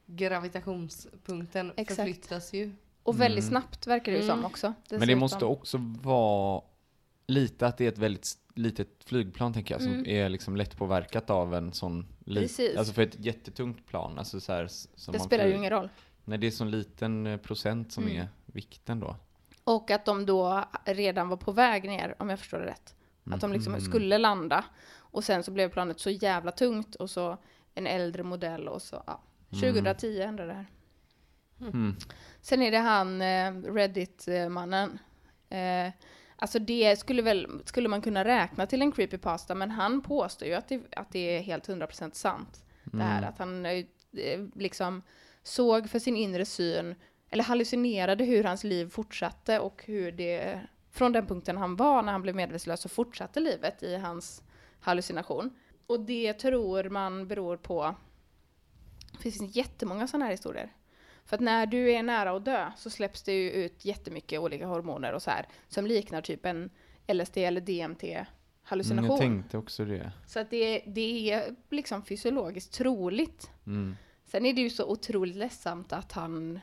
[0.07, 1.96] gravitationspunkten Exakt.
[1.96, 2.72] förflyttas ju.
[3.03, 3.51] Och väldigt Mm.
[3.51, 4.44] snabbt verkar det ju som Mm.
[4.44, 4.66] också.
[4.66, 5.18] Men det dessutom.
[5.18, 6.62] måste också vara
[7.27, 10.07] lite att det är ett väldigt litet flygplan tänker jag, som Mm.
[10.07, 12.77] är liksom lätt påverkat av en sån li- Precis.
[12.77, 14.68] Alltså för ett jättetungt plan, alltså så här,
[15.12, 15.88] Det spelar ju ingen roll.
[16.25, 18.16] Nej, det är sån liten eh, procent som Mm.
[18.21, 19.16] är vikten då.
[19.64, 22.94] Och att de då redan var på väg ner, om jag förstår det rätt.
[23.31, 23.83] Att de liksom Mhm.
[23.83, 24.64] skulle landa.
[24.97, 27.37] Och sen så blev planet så jävla tungt och så
[27.75, 29.21] en äldre modell och så, ja.
[29.51, 30.66] 2010 hände det här.
[31.61, 31.97] Mm.
[32.40, 34.99] Sen är det han, eh, Reddit-mannen.
[35.49, 35.92] Eh,
[36.38, 40.55] alltså det skulle väl, skulle man kunna räkna till en creepypasta, men han påstår ju
[40.55, 42.64] att det, att det är helt 100% sant.
[42.85, 43.85] Det här att han eh,
[44.55, 45.03] liksom
[45.42, 46.94] såg för sin inre syn,
[47.31, 52.12] eller hallucinerade hur hans liv fortsatte och hur det, från den punkten han var när
[52.12, 54.42] han blev medvetslös, så fortsatte livet i hans
[54.81, 55.51] hallucination.
[55.87, 57.94] Och det tror man beror på,
[59.12, 60.72] det finns jättemånga sådana här historier.
[61.29, 64.67] För att när du är nära att dö så släpps det ju ut jättemycket olika
[64.67, 66.71] hormoner och så här som liknar typ en
[67.12, 68.27] LSD eller DMT Mm,
[68.71, 69.11] hallucination.
[69.11, 70.12] jag tänkte också det.
[70.27, 73.51] Så att det, det är liksom fysiologiskt troligt.
[73.67, 73.97] Mm.
[74.25, 76.61] Sen är det ju så otroligt ledsamt att han,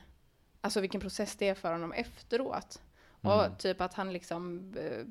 [0.60, 2.82] alltså vilken process det är för honom efteråt.
[3.22, 3.38] Mm.
[3.38, 5.06] Och typ att han liksom eh,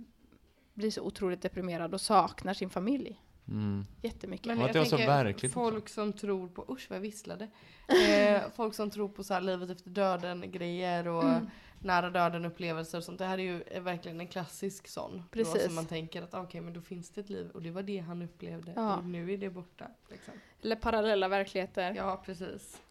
[0.74, 3.86] blir så otroligt deprimerad och saknar sin familj Mm.
[4.02, 4.46] jättemycket.
[4.46, 7.48] Men Ja, jag så tänker verkligt folk som tror på, usch vad jag visslade.
[7.88, 11.50] Eh, folk som tror på så här livet efter döden grejer och Mm.
[11.80, 13.20] nära döden upplevelser och sånt.
[13.20, 15.18] Det här är ju eh, verkligen en klassisk sån.
[15.18, 15.66] Då, Precis.
[15.66, 17.84] som man tänker att ah, okej men då finns det ett liv och det var
[17.84, 18.96] det han upplevde Ja.
[18.98, 19.88] och nu är det borta.
[20.10, 20.34] Liksom.
[20.62, 21.94] Eller parallella verkligheter.
[21.96, 22.82] Ja precis.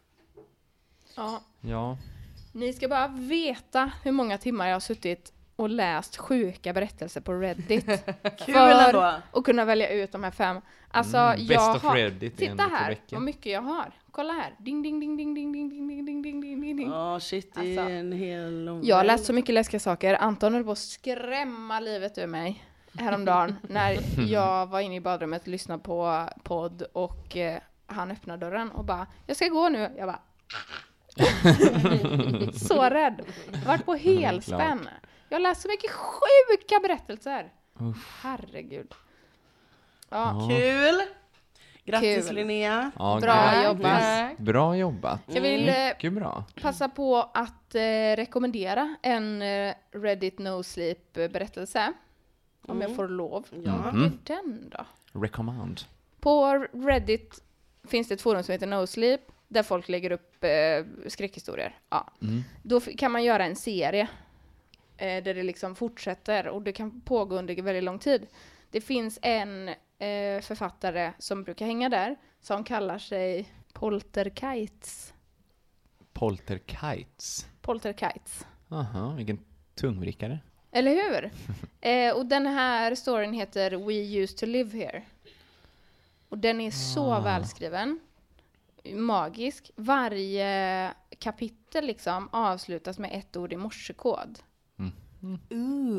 [1.15, 1.41] Ja.
[1.61, 1.97] Ja.
[2.53, 7.33] Ni ska bara veta hur många timmar jag har suttit och läst sjuka berättelser på
[7.33, 7.85] Reddit.
[8.45, 10.61] Kul För- och kunna välja ut de här fem.
[10.91, 11.95] Alltså, Mm, best jag of har...
[11.95, 13.91] Reddit Titta här, vad mycket jag har.
[14.11, 14.53] Kolla här.
[14.57, 16.89] Ding, ding, ding, ding, ding, ding, ding, ding, ding, ding, ding, ding.
[16.89, 20.13] Ja shit, det är Alltså, en hel lång Jag har läst så mycket läskiga saker.
[20.13, 22.63] Anton höll på att skrämma livet ur mig
[22.99, 23.97] häromdagen när
[24.31, 28.85] jag var inne i badrummet och lyssnade på podd och eh, han öppnade dörren och
[28.85, 29.91] bara “Jag ska gå nu”.
[29.97, 30.19] Jag bara
[32.53, 33.21] Så rädd.
[33.65, 34.89] Varit på helspänn.
[35.29, 37.51] Jag har läst så mycket sjuka berättelser.
[38.21, 38.93] Herregud.
[40.09, 40.47] Ja.
[40.49, 41.01] Kul!
[41.85, 42.35] Grattis Kul.
[42.35, 42.91] Linnea!
[42.99, 43.63] Ja, Bra grattis.
[43.65, 44.37] jobbat.
[44.37, 45.21] Bra jobbat.
[45.27, 46.43] jag vill eh, Mycket bra.
[46.61, 47.81] passa på att eh,
[48.15, 51.93] rekommendera en eh, Reddit No Sleep berättelse.
[52.67, 53.45] Om jag får lov.
[53.65, 53.73] Ja.
[53.83, 54.03] Vad Mhm.
[54.05, 54.85] är den då?
[55.21, 55.81] Recommend.
[56.19, 57.43] På Reddit
[57.87, 61.75] finns det ett forum som heter No Sleep där folk lägger upp eh, skräckhistorier.
[61.89, 62.07] Ja.
[62.21, 62.43] Mm.
[62.63, 64.07] Då f- kan man göra en serie
[64.97, 68.27] eh, där det liksom fortsätter och det kan pågå under väldigt lång tid.
[68.69, 75.13] Det finns en eh, författare som brukar hänga där som kallar sig Polterkites.
[76.13, 77.45] Polterkites.
[77.61, 78.45] Polterkites.
[78.69, 79.39] Aha, vilken
[79.75, 80.39] tungvrickare.
[80.71, 81.31] Eller hur?
[81.89, 85.01] eh, och den här storyn heter We used to live here.
[86.29, 87.19] Och den är så Ah.
[87.19, 87.99] välskriven.
[88.93, 89.71] Magisk.
[89.75, 94.39] Varje kapitel liksom avslutas med ett ord i morsekod.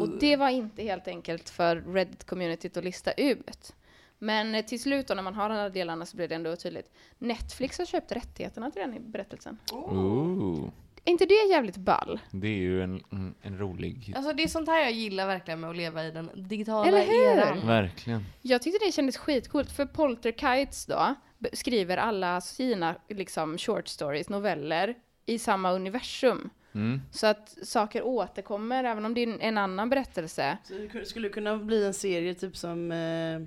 [0.00, 3.74] Och det var inte helt enkelt för Reddit-communityt att lista ut.
[4.18, 6.92] Men eh, till slut då när man har alla delarna så blir det ändå tydligt.
[7.18, 9.58] Netflix har köpt rättigheterna till den i berättelsen.
[9.72, 10.70] Ooh.
[11.04, 12.20] Är inte det jävligt ball?
[12.30, 14.12] Det är ju en, en, en rolig...
[14.16, 17.06] Alltså det är sånt här jag gillar verkligen med att leva i den digitala Eller
[17.06, 17.38] hur?
[17.38, 17.66] eran.
[17.66, 18.24] Verkligen.
[18.42, 21.14] Jag tyckte det kändes skitcoolt, för Polterkites då
[21.52, 24.94] skriver alla sina liksom short stories, noveller,
[25.26, 26.50] i samma universum.
[26.76, 27.00] Mm.
[27.10, 30.58] Så att saker återkommer, även om det är en- annan berättelse.
[30.64, 33.40] Så det ku- skulle kunna bli en serie typ som, eh,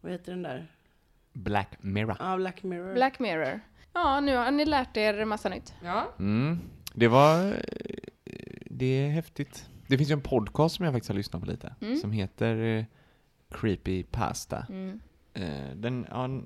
[0.00, 0.66] vad heter den där?
[1.32, 2.16] Black Mirror.
[2.18, 2.94] Ja, Black Mirror.
[2.94, 3.60] Black Mirror.
[3.92, 5.74] Ja, nu har ni lärt er massa nytt.
[5.84, 6.08] Ja.
[6.18, 6.58] Mm.
[6.94, 7.46] Det var...
[7.46, 7.54] eh,
[8.70, 9.68] Det är häftigt.
[9.86, 11.96] Det finns ju en podcast som jag faktiskt har lyssnat på lite, Mm.
[11.96, 12.84] som heter eh,
[13.50, 14.66] Creepy Pasta.
[14.68, 15.00] Mm.
[15.34, 16.02] Eh, Den,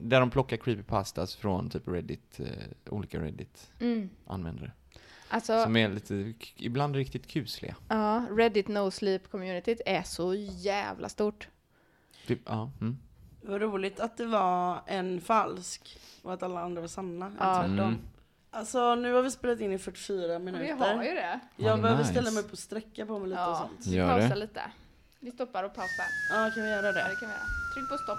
[0.08, 2.40] där de plockar creepy pastas från typ Reddit,
[2.88, 4.64] olika Reddit-användare.
[4.66, 4.70] Mm.
[5.28, 7.76] Alltså, Som är lite, ibland riktigt kusliga.
[7.88, 11.48] ja, Reddit No Sleep communityt är så jävla stort.
[12.26, 12.98] Typ, ja, mm.
[13.42, 17.32] Det var roligt att det var en falsk och att alla andra var sanna.
[17.38, 17.44] Ja.
[17.46, 17.54] Ja.
[17.58, 17.78] Tvärtom.
[17.78, 17.98] Mm.
[18.50, 20.64] Alltså nu har vi spelat in i 44 minuter.
[20.64, 21.40] Vi har ju det.
[21.56, 22.10] Jag Ja, behöver nice.
[22.12, 23.86] ställa mig upp och sträcka på mig lite och Ja, sånt.
[23.86, 24.34] vi Gör pausar det.
[24.36, 24.62] lite.
[25.20, 26.06] Vi stoppar och pausar.
[26.30, 27.08] Ja, kan vi göra Ja, det?
[27.10, 27.46] det kan vi göra.
[27.74, 28.18] Tryck på stopp.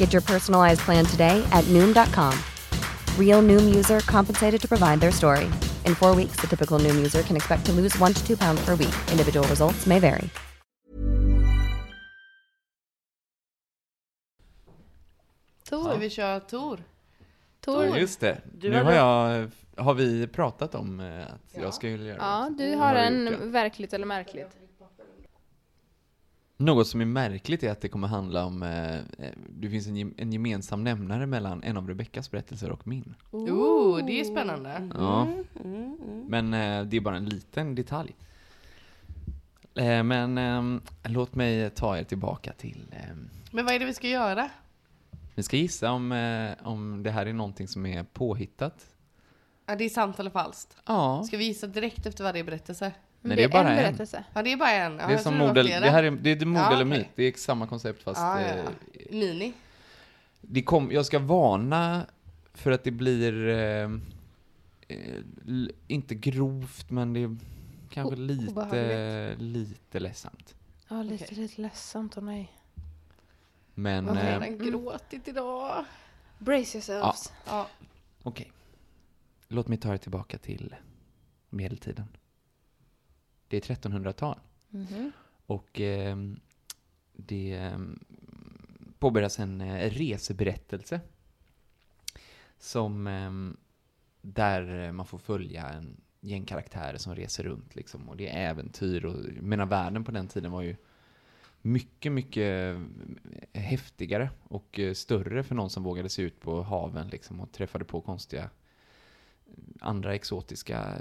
[0.00, 2.32] Get your personalized plan today at Noom.com.
[3.18, 5.44] Real Noom user compensated to provide their story.
[5.86, 8.64] In four weeks, the typical Noom user can expect to lose one to two pounds
[8.64, 8.94] per week.
[9.12, 10.28] Individual results may vary.
[15.62, 16.78] Ska vi köra Tor?
[17.60, 17.84] Tor.
[17.84, 18.40] Ja, just det.
[18.58, 19.50] Du nu har jag...
[19.76, 22.64] Har vi pratat om eh, att jag skulle göra Ja, det?
[22.64, 23.38] du Det har en ja.
[23.46, 24.56] verkligt eller märkligt.
[26.60, 28.62] Något som är märkligt är att det kommer handla om...
[28.62, 33.14] Eh, eh, det finns en, en gemensam nämnare mellan en av Rebeckas berättelser och min.
[33.30, 34.90] Oh, det är spännande.
[34.94, 35.22] Ja.
[35.22, 36.24] Mm, mm.
[36.28, 38.14] Men eh, det är bara en liten detalj.
[39.74, 42.84] Eh, men ehm, låt mig ta er tillbaka till...
[42.92, 44.50] ehm, Men vad är det vi ska göra?
[45.34, 48.86] ni ska gissa om, eh, om det här är någonting som är påhittat.
[49.66, 50.76] Ja, det är sant eller falskt?
[50.86, 51.22] Ja.
[51.26, 52.92] Ska vi gissa direkt efter varje berättelse?
[53.22, 53.76] Nej, det är bara en en.
[53.76, 54.24] berättelse.
[54.34, 54.92] Ja, det är bara en.
[54.92, 55.80] Ja, Det är jag som trodde mod, var eller- flera.
[55.80, 57.06] det här är, det är mod Ja, eller myt.
[57.14, 58.20] Det är samma koncept fast...
[58.20, 58.70] Ja, ja, eh, ja.
[59.10, 59.52] Mini.
[60.40, 62.06] Det kom, jag ska varna
[62.54, 63.90] för att det blir eh,
[64.88, 64.98] eh,
[65.86, 67.36] inte grovt men det är
[67.90, 70.54] kanske O- lite, lite ledsamt.
[70.88, 71.36] Ja, lite, Okej.
[71.38, 72.52] lite ledsamt, åh nej.
[73.74, 75.84] Men Man har eh, redan gråtit idag.
[76.38, 77.32] Brace yourselves.
[77.46, 77.66] Ja.
[78.22, 78.52] okej.
[79.48, 80.74] Låt mig ta er tillbaka till
[81.50, 82.06] medeltiden.
[83.50, 84.38] Det är 1300-tal
[84.72, 85.12] Mhm.
[85.46, 86.16] och eh,
[87.12, 87.78] det eh,
[88.98, 91.00] påbörjas en eh, reseberättelse
[92.58, 93.30] som eh,
[94.22, 99.04] där man får följa en gäng karaktärer som reser runt liksom och det är äventyr
[99.04, 100.76] och jag menar världen på den tiden var ju
[101.62, 102.76] mycket, mycket
[103.52, 107.52] eh, häftigare och eh, större för någon som vågade se ut på haven liksom och
[107.52, 108.50] träffade på konstiga
[109.80, 110.98] andra exotiska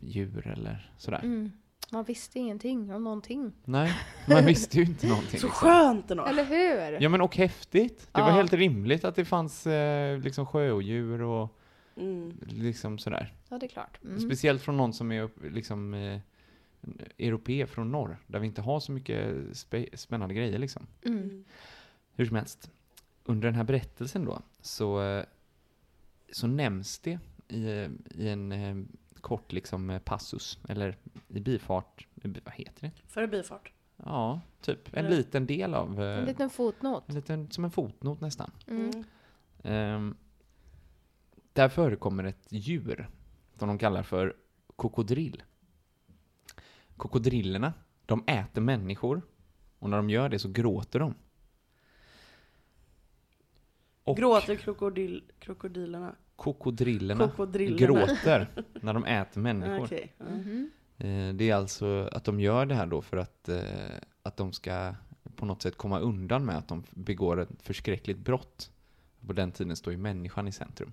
[0.00, 1.20] djur eller sådär.
[1.24, 1.52] Mm.
[1.92, 3.52] Man visste ingenting om någonting.
[3.64, 3.92] Nej,
[4.28, 5.40] man visste ju inte någonting.
[5.40, 5.50] Så liksom.
[5.50, 6.24] skönt ändå!
[6.24, 7.02] Eller hur?
[7.02, 8.08] Ja men och häftigt.
[8.12, 8.34] Det var Ja.
[8.34, 11.58] helt rimligt att det fanns eh, liksom sjöodjur och
[11.96, 12.32] Mm.
[12.46, 13.32] liksom sådär.
[13.48, 13.98] Ja, det är klart.
[14.04, 14.20] Mm.
[14.20, 16.20] Speciellt från någon som är upp, liksom eh,
[17.18, 20.86] europé från norr, där vi inte har så mycket spe- spännande grejer liksom.
[21.04, 21.44] Mm.
[22.14, 22.70] Hur som helst,
[23.24, 25.24] under den här berättelsen då, så, eh,
[26.32, 27.18] så nämns det
[27.48, 28.76] i, eh, i en eh,
[29.22, 30.96] kort liksom eh, passus, eller
[31.28, 32.90] i bifart, vad heter det?
[33.08, 33.72] Före bifart.
[33.96, 35.10] Ja, typ en Ja.
[35.10, 37.08] liten del av, eh, En liten fotnot.
[37.08, 38.50] en liten, som en fotnot nästan.
[38.66, 39.04] Mm.
[39.62, 40.16] Ehm,
[41.52, 43.08] där förekommer ett djur
[43.58, 44.36] som de kallar för
[44.78, 45.42] krokodrill.
[46.98, 47.72] Krokodrillerna,
[48.06, 49.22] de äter människor
[49.78, 51.14] och när de gör det så gråter de.
[54.04, 56.14] Och Gråter krokodil, krokodilerna?
[56.42, 57.76] Krokodrillerna Krokodrillerna.
[58.06, 58.48] gråter
[58.80, 59.84] när de äter människor.
[59.84, 60.12] Okej.
[60.18, 60.24] ja.
[60.24, 60.70] Mhm.
[60.98, 63.62] Eh, Det är alltså att de gör det här då för att, eh,
[64.22, 64.94] att de ska
[65.36, 68.70] på något sätt komma undan med att de begår ett förskräckligt brott.
[69.26, 70.92] På den tiden står ju människan i centrum.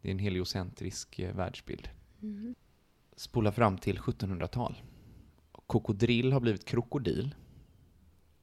[0.00, 1.88] Det är en heliocentrisk eh, världsbild.
[2.20, 2.54] Mhm.
[3.16, 4.82] Spola fram till 1700-tal.
[5.68, 7.34] Krokodrill har blivit krokodil.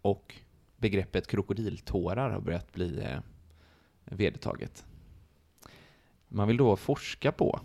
[0.02, 0.36] Och
[0.78, 3.20] begreppet krokodiltårar har börjat bli eh,
[4.06, 4.86] vedertaget.
[6.28, 7.60] Man vill då forska på,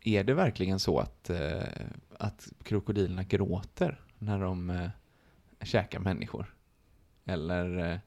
[0.00, 1.62] är det verkligen så att, eh,
[2.18, 4.88] att krokodilerna gråter när de eh,
[5.62, 6.54] käkar människor?
[7.24, 7.98] Eller, eh,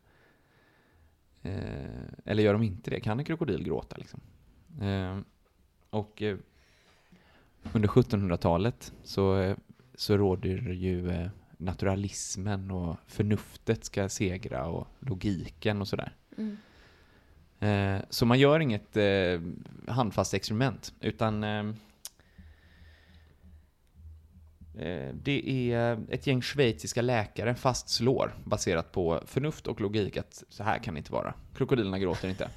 [1.51, 2.99] eh eller gör de inte det?
[2.99, 3.95] Kan en krokodil gråta?
[3.97, 4.19] Liksom?
[4.81, 5.19] Eh,
[5.89, 6.37] och eh,
[7.73, 9.57] under 1700-talet så, eh,
[9.95, 16.15] så råder ju eh, naturalismen och förnuftet ska segra och logiken och sådär.
[16.37, 16.57] Mm.
[17.61, 19.41] Eh, så man gör inget eh,
[19.87, 21.65] handfast experiment, utan eh,
[24.77, 30.63] eh, det är ett gäng schweiziska läkare fastslår, baserat på förnuft och logik, att så
[30.63, 31.33] här kan det inte vara.
[31.55, 32.49] Krokodilerna gråter inte.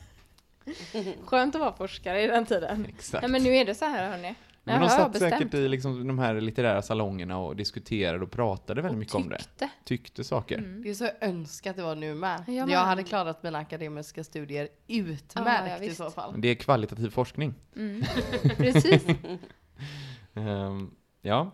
[1.26, 2.86] Skönt att vara forskare i den tiden.
[2.88, 3.22] Exakt.
[3.22, 4.34] Nej men nu är det så här hörni.
[4.66, 5.32] Men de Jaha, satt bestämt.
[5.32, 9.28] säkert i liksom de här litterära salongerna och diskuterade och pratade väldigt Och mycket om
[9.28, 9.38] det.
[9.38, 9.68] tyckte.
[9.84, 10.58] Tyckte saker.
[10.58, 10.82] Mm.
[10.82, 12.44] Det är så önskat att det var nu med.
[12.46, 16.34] Jag Jag, hade klarat mina akademiska studier utmärkt Ja, ja, i så fall.
[16.40, 17.54] Det är kvalitativ forskning.
[17.76, 18.02] Mm.
[18.56, 19.02] Precis.
[20.34, 20.90] Ehm,
[21.22, 21.50] ja.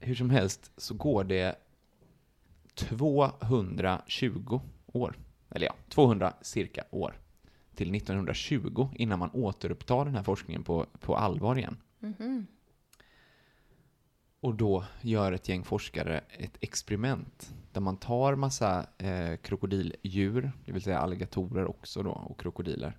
[0.00, 1.54] Hur som helst så går det
[2.74, 5.18] 220 år,
[5.50, 7.18] eller ja, 200 cirka år,
[7.76, 11.76] till 1920 innan man återupptar den här forskningen på, på allvar igen.
[11.98, 12.46] Mhm.
[14.40, 20.72] Och då gör ett gäng forskare ett experiment där man tar massa eh, krokodildjur, det
[20.72, 22.98] vill säga alligatorer också då, och krokodiler.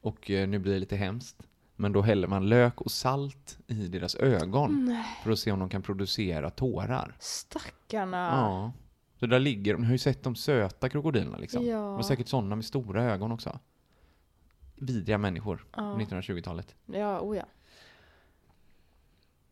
[0.00, 1.42] Och eh, nu blir det lite hemskt,
[1.76, 5.58] men då häller man lök och salt i deras ögon Nej, för att se om
[5.58, 7.16] de kan producera tårar.
[7.18, 8.16] stackarna.
[8.32, 8.72] Ja.
[9.20, 11.66] Så där ligger de, ni har ju sett de söta krokodilerna liksom.
[11.66, 11.76] Ja.
[11.78, 13.58] Det var säkert sådana med stora ögon också.
[14.80, 15.76] Vidriga människor Ja.
[15.94, 16.74] på 1920-talet.
[16.86, 17.44] Ja, oh ja.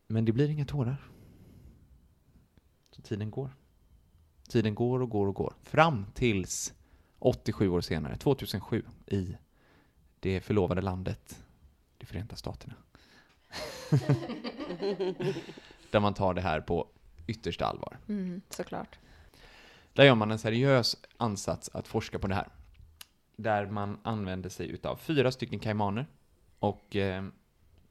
[0.07, 0.97] Men det blir inga tårar.
[2.91, 3.49] Så tiden går.
[4.49, 5.53] Tiden går och går och går.
[5.61, 6.73] Fram tills
[7.19, 9.37] 87 år senare, 2007, i
[10.19, 11.43] det förlovade landet,
[11.97, 12.73] de Förenta Staterna.
[15.91, 16.87] Där man tar det här på
[17.27, 17.97] yttersta allvar.
[18.07, 18.99] Mm, såklart.
[19.93, 22.47] Där gör man en seriös ansats att forska på det här.
[23.39, 26.05] Där man använder sig utav fyra stycken kaimaner
[26.59, 27.23] och eh,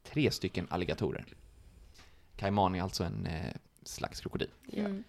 [0.03, 1.25] tre stycken alligatorer.
[2.35, 4.49] Kaiman är alltså en eh, slags krokodil.
[4.73, 5.03] Mm.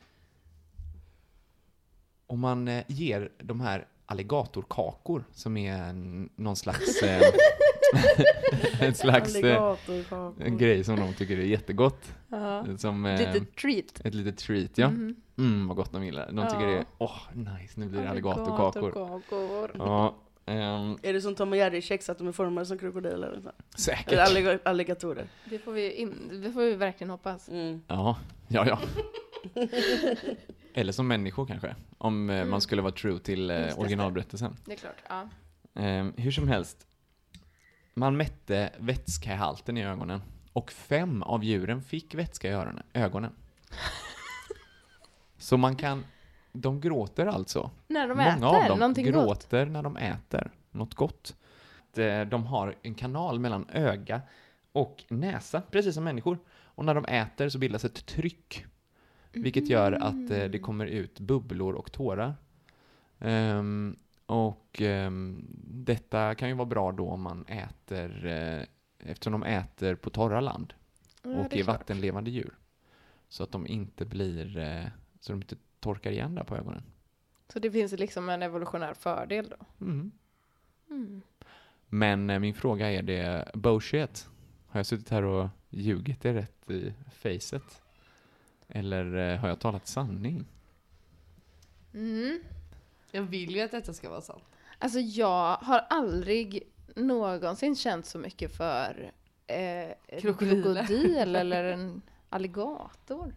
[2.26, 7.02] Och man eh, ger de här alligatorkakor som är en, någon slags...
[7.02, 7.22] Eh,
[8.80, 9.34] en slags...
[9.34, 9.76] Eh,
[10.38, 12.14] en grej som de tycker är jättegott.
[12.28, 12.78] Ja.
[12.78, 14.00] Som, eh, Lite treat.
[14.04, 14.90] ett litet treat, ja.
[14.90, 15.16] Mhm.
[15.38, 16.32] Mm, vad gott de gillar.
[16.32, 18.82] De tycker det är, åh, nice, nu blir det alligatorkakor.
[18.82, 19.70] Alligatorkakor.
[19.78, 20.16] Ja,
[20.46, 23.28] ehm, Är det som Tom och Jerry-kex, att de är formade som krokodiler?
[23.28, 23.50] Eller, så?
[23.82, 24.12] säkert.
[24.12, 25.26] eller allig- alligatorer?
[25.44, 27.48] Det får vi, in, det får vi verkligen hoppas.
[27.48, 27.82] Mm.
[27.88, 28.18] Ja,
[28.48, 28.78] ja, ja.
[30.74, 32.50] Eller som människor kanske, om eh, Mm.
[32.50, 34.56] man skulle vara true till eh, originalberättelsen.
[34.64, 34.96] Det är klart.
[35.08, 35.28] Ja.
[35.74, 36.86] Ehm, hur som helst,
[37.94, 40.22] man mätte vätskehalten i ögonen
[40.52, 43.32] och fem av djuren fick vätska i öronen, ögonen.
[45.38, 46.04] Så man kan,
[46.52, 47.70] de gråter alltså.
[47.88, 49.14] När de Många äter av dem någonting gott.
[49.14, 51.36] gråter när de äter något gott.
[52.30, 54.20] De har en kanal mellan öga
[54.72, 56.38] och näsa, precis som människor.
[56.48, 58.64] Och när de äter så bildas ett tryck,
[59.32, 60.62] vilket gör att eh, det Mm.
[60.62, 62.34] kommer ut bubblor och tårar.
[63.18, 63.96] Ehm,
[64.26, 68.62] och ehm, detta kan ju vara bra då om man äter eh,
[69.10, 70.74] eftersom de äter på torra land
[71.22, 72.54] Ja, och är är vattenlevande djur.
[73.28, 74.84] Så att de inte blir, eh,
[75.20, 76.82] så de inte torkar igen där på ögonen.
[77.52, 79.84] Så det finns liksom en evolutionär fördel då?
[79.84, 80.12] Mm.
[80.90, 81.22] Mm.
[81.88, 84.28] Men eh, min fråga är det bullshit?
[84.68, 87.82] Har jag suttit här och ljugit det rätt i facet?
[88.68, 90.44] Eller eh, har jag talat sanning?
[91.94, 92.40] Mm.
[93.10, 94.44] Jag vill ju att detta ska vara sant.
[94.78, 96.62] Alltså jag har aldrig
[96.96, 99.12] någonsin känt så mycket för
[99.46, 100.86] eh, en Krokodiler.
[100.86, 102.02] krokodil eller en
[102.32, 103.34] alligator.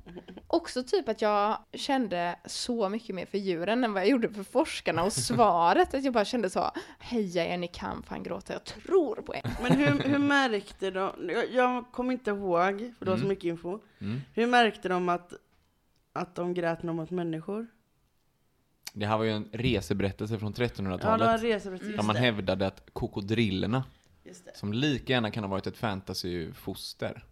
[0.47, 4.43] Också typ att jag kände så mycket mer för djuren än vad jag gjorde för
[4.43, 5.93] forskarna och svaret.
[5.93, 9.41] Att jag bara kände så, heja er ni kan fan gråta, jag tror på er.
[9.61, 13.27] Men hur, hur märkte de, jag, jag kommer inte ihåg, för det var så Mm.
[13.29, 13.79] mycket info.
[14.01, 14.21] Mm.
[14.33, 15.33] Hur märkte de att,
[16.13, 17.67] att de grät när de åt människor?
[18.93, 21.43] Det här var ju en reseberättelse från Ja, det var en 1300-talet.
[21.43, 21.95] reseberättelse.
[21.97, 23.83] där man hävdade att krokodrillerna,
[24.55, 27.25] som lika gärna kan ha varit ett fantasyfoster.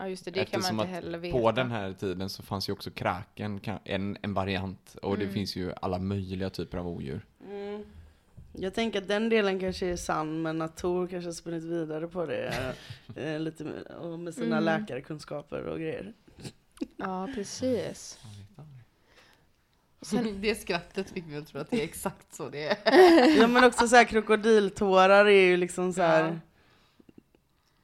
[0.00, 1.38] Ja just det, det kan man Eftersom inte att heller veta.
[1.38, 4.96] På den här tiden så fanns ju också kraken, en, en variant.
[5.02, 5.34] Och det Mm.
[5.34, 7.26] finns ju alla möjliga typer av odjur.
[7.50, 7.84] Mm.
[8.52, 12.08] Jag tänker att den delen kanske är sann, men att Tor kanske har spunnit vidare
[12.08, 12.74] på det
[13.16, 14.64] eh, lite med, och med sina Mm.
[14.64, 16.12] läkarkunskaper och grejer.
[16.96, 18.18] Ja, precis.
[20.02, 22.76] Sen, Det skrattet fick mig att tro att det är exakt så det är.
[23.40, 26.24] Ja men också så här krokodiltårar är ju liksom så här.
[26.24, 26.36] Ja.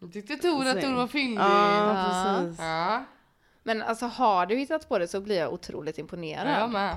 [0.05, 1.41] Jag tyckte Tor att Tor var fyndig.
[1.41, 2.39] Ja, Ja.
[2.41, 2.59] precis.
[2.61, 3.05] Ja,
[3.63, 6.71] men alltså har du hittat på det så blir jag otroligt jag imponerad.
[6.71, 6.97] med.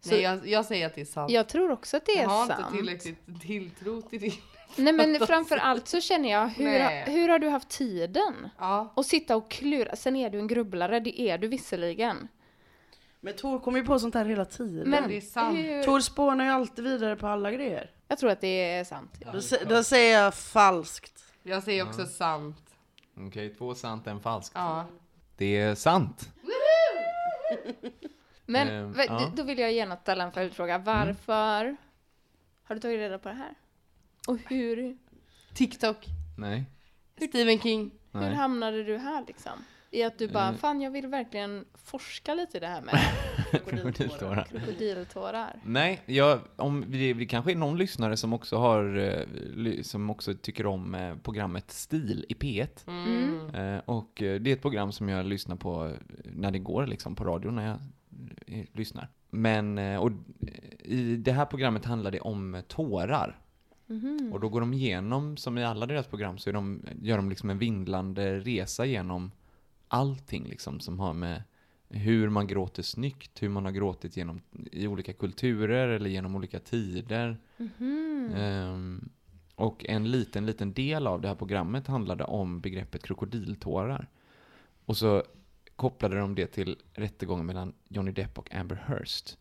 [0.00, 1.30] Så- Nej, jag, jag säger att det är sant.
[1.30, 2.60] Jag tror också att det är jag har sant.
[2.60, 4.32] inte tillräckligt tilltro till det.
[4.76, 7.04] Nej men framför allt så känner jag, hur, Nej.
[7.06, 8.48] hur har du haft tiden?
[8.58, 8.92] Ja.
[8.96, 12.28] Och sitta och klura, sen är du en grubblare, det är du visserligen.
[13.20, 14.90] Men Tor kommer ju på sånt här hela tiden.
[14.90, 15.58] Men det är sant.
[15.58, 17.90] hur, Tor spånar ju alltid vidare på alla grejer.
[18.08, 19.12] jag tror att det är sant.
[19.32, 21.24] Då, sä- då säger jag falskt.
[21.42, 22.76] Jag säger också sant.
[23.16, 24.52] Okej, två sant, en falskt.
[24.54, 24.86] Ja.
[25.36, 26.28] Det är sant.
[28.46, 29.32] Men Ehm, ja.
[29.36, 30.78] då vill jag gärna ställa en följdfråga.
[30.78, 31.76] Varför
[32.64, 33.54] har du tagit reda på det här?
[34.28, 34.96] Och hur,
[35.54, 36.06] TikTok.
[36.38, 36.64] Nej.
[37.28, 37.90] Stephen King.
[38.12, 38.34] hur Nej.
[38.34, 39.64] hamnade du här liksom?
[39.94, 40.54] I att du bara, Eh.
[40.54, 42.98] fan jag vill verkligen forska lite i det här med
[43.66, 44.44] Krokodiltårar.
[44.44, 45.56] krokodiltårar.
[45.64, 48.96] Nej, jag, om det, det kanske är någon lyssnare som också har,
[49.66, 52.68] eh, som också tycker om eh, programmet Stil i P1.
[52.86, 53.54] Mm.
[53.54, 55.92] Eh, och det är ett program som jag lyssnar på
[56.24, 57.78] när det går liksom på radio när jag
[58.72, 59.08] lyssnar.
[59.30, 60.10] Men, och
[60.78, 63.38] i det här programmet handlar det om tårar.
[63.86, 64.30] Mhm.
[64.32, 67.50] Och då går de igenom, som i alla deras program, så de, gör de liksom
[67.50, 69.30] en vindlande resa genom
[69.92, 71.42] allting liksom som har med
[71.88, 74.40] hur man gråter snyggt, hur man har gråtit genom,
[74.72, 77.38] i olika kulturer eller genom olika tider.
[77.56, 78.32] Mhm.
[78.36, 79.08] Ehm,
[79.54, 84.08] och en liten, liten del av det här programmet handlade om begreppet krokodiltårar.
[84.84, 85.22] Och så
[85.76, 89.38] kopplade de det till rättegången mellan Johnny Depp och Amber Hearst.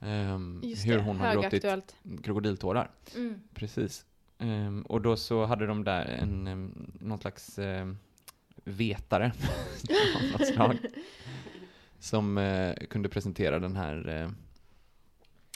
[0.00, 2.90] Ehm, just hur det, hon har gråtit krokodiltårar.
[3.16, 3.40] Mm.
[3.54, 4.06] Precis.
[4.38, 7.98] Ehm, och då så hade de där en, um, någon slags um,
[8.66, 9.32] vetare
[10.16, 10.76] av något slag.
[11.98, 14.30] Som eh, kunde presentera den här eh,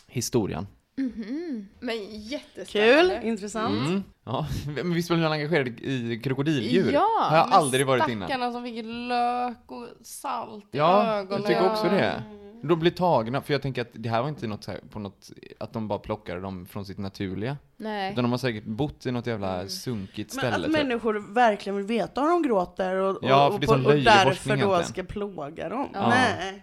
[0.07, 0.67] historien.
[0.97, 1.69] Mhm.
[1.81, 3.19] Men jättespännande.
[3.21, 3.89] Kul, intressant.
[3.89, 4.03] Mm.
[4.25, 6.93] Ja, men visst blev man engagerad i krokodildjur?
[6.93, 8.29] Ja, har jag aldrig varit innan.
[8.29, 11.43] Stackarna som fick lök och salt i Ja, ögonen.
[11.43, 11.93] jag tycker också Ja.
[11.93, 12.23] det.
[12.63, 14.99] De blir tagna, för jag tänker att det här var inte något så här, på
[14.99, 15.31] något,
[15.61, 17.57] att de bara plockade dem från sitt naturliga.
[17.77, 18.13] Nej.
[18.13, 19.69] Utan de har säkert bott i något jävla Mm.
[19.69, 20.57] sunkigt Men ställe.
[20.57, 20.73] att typ.
[20.73, 24.49] människor verkligen vill veta om de gråter och, Ja, och, det och, och löjlig därför
[24.51, 24.85] då egentligen.
[24.85, 25.89] ska plåga dem.
[25.95, 26.09] Ja.
[26.09, 26.63] Nej,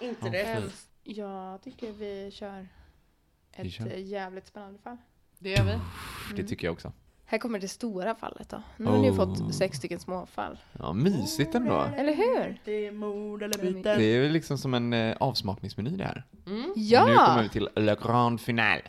[0.00, 0.38] inte det.
[0.44, 0.88] Hemskt.
[1.02, 2.68] Jag tycker vi kör
[3.56, 3.86] Vi ett kör.
[3.86, 4.96] eh, jävligt spännande fall.
[5.38, 5.78] Det gör vi.
[6.36, 6.92] Det tycker jag också.
[7.28, 8.62] Här kommer det stora fallet då.
[8.76, 9.16] Nu har ni ju Oh.
[9.16, 10.58] fått sex stycken småfall.
[10.78, 11.84] Ja, mysigt ändå.
[11.96, 12.60] Eller hur?
[12.64, 13.96] Det är mord eller byte.
[13.96, 16.24] Det är väl liksom som en eh, avsmakningsmeny det här.
[16.46, 16.60] Mm.
[16.62, 17.24] Nu Ja!
[17.26, 18.82] kommer vi till Le Grand Finale.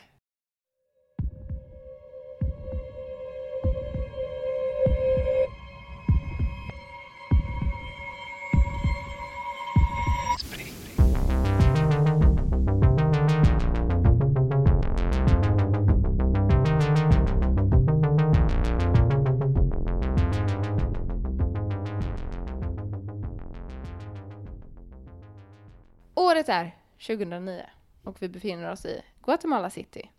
[26.37, 26.75] Året är
[27.07, 27.65] 2009
[28.03, 30.09] och vi befinner oss i Guatemala City.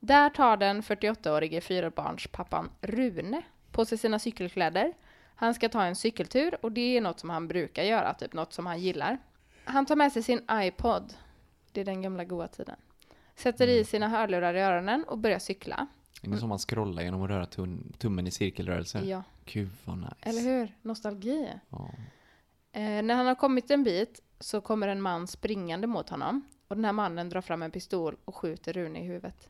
[0.00, 4.92] Där tar den 48-årige fyrabarnspappan Rune på sig sina cykelkläder.
[5.34, 8.52] Han ska ta en cykeltur och det är något som han brukar göra, typ något
[8.52, 9.18] som han gillar.
[9.64, 11.14] Han tar med sig sin iPod,
[11.72, 12.76] det är den gamla goa tiden.
[13.34, 15.86] Sätter i sina hörlurar i öronen och börjar cykla.
[16.22, 19.00] Är det som man scrollar genom att röra tum tummen i cirkelrörelse?
[19.04, 19.22] Ja.
[19.44, 20.14] Gud vad nice.
[20.20, 20.74] Eller hur?
[20.82, 21.48] Nostalgi.
[21.70, 21.90] Ja.
[22.72, 26.76] Eh, när han har kommit en bit så kommer en man springande mot honom och
[26.76, 29.48] den här mannen drar fram en pistol och skjuter Rune i huvudet.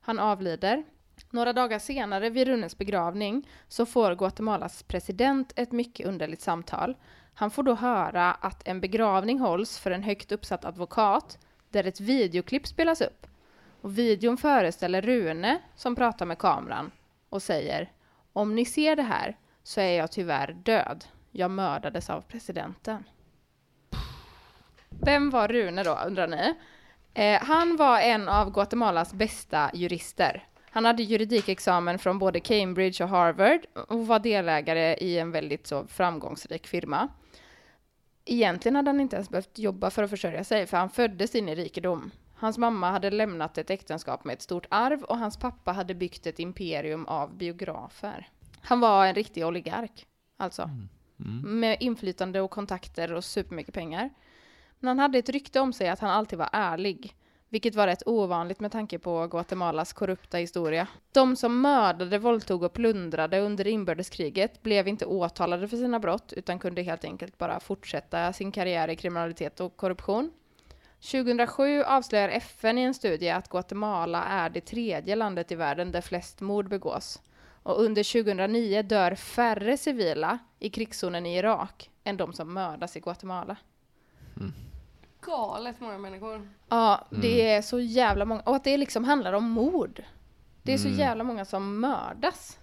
[0.00, 0.84] Han avlider.
[1.30, 6.96] Några dagar senare vid Runes begravning så får Guatemalas president ett mycket underligt samtal.
[7.34, 12.00] Han får då höra att en begravning hålls för en högt uppsatt advokat där ett
[12.00, 13.26] videoklipp spelas upp.
[13.80, 16.90] Och videon föreställer Rune som pratar med kameran
[17.28, 17.92] och säger
[18.32, 21.04] Om ni ser det här så är jag tyvärr död.
[21.30, 23.04] Jag mördades av presidenten.
[24.88, 26.54] Vem var Rune då, undrar ni?
[27.14, 30.46] Eh, han var en av Guatemalas bästa jurister.
[30.70, 35.86] Han hade juridikexamen från både Cambridge och Harvard och var delägare i en väldigt så
[35.86, 37.08] framgångsrik firma.
[38.24, 41.48] Egentligen hade han inte ens behövt jobba för att försörja sig, för han föddes in
[41.48, 42.10] i rikedom.
[42.34, 46.26] Hans mamma hade lämnat ett äktenskap med ett stort arv och hans pappa hade byggt
[46.26, 48.28] ett imperium av biografer.
[48.60, 50.06] Han var en riktig oligark,
[50.36, 50.62] alltså.
[50.62, 50.88] Mm.
[51.24, 51.60] Mm.
[51.60, 54.10] Med inflytande och kontakter och supermycket pengar.
[54.78, 57.16] Men han hade ett rykte om sig att han alltid var ärlig.
[57.48, 60.86] Vilket var rätt ovanligt med tanke på Guatemalas korrupta historia.
[61.12, 66.58] De som mördade, våldtog och plundrade under inbördeskriget blev inte åtalade för sina brott utan
[66.58, 70.30] kunde helt enkelt bara fortsätta sin karriär i kriminalitet och korruption.
[71.00, 76.00] 2007 avslöjar FN i en studie att Guatemala är det tredje landet i världen där
[76.00, 77.20] flest mord begås.
[77.62, 83.00] Och under 2009 dör färre civila i krigszonen i Irak än de som mördas i
[83.00, 83.56] Guatemala.
[85.20, 86.48] Galet många människor.
[86.68, 88.40] Ja, det är så jävla många.
[88.40, 90.02] Och att det liksom handlar om mord.
[90.62, 90.98] Det är så Mm.
[91.00, 92.58] jävla många som mördas.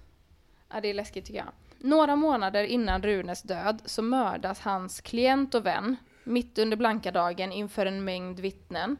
[0.73, 1.47] Ja, det är läskigt tycker jag.
[1.79, 7.51] Några månader innan Runes död så mördas hans klient och vän mitt under blanka dagen
[7.51, 8.97] inför en mängd vittnen.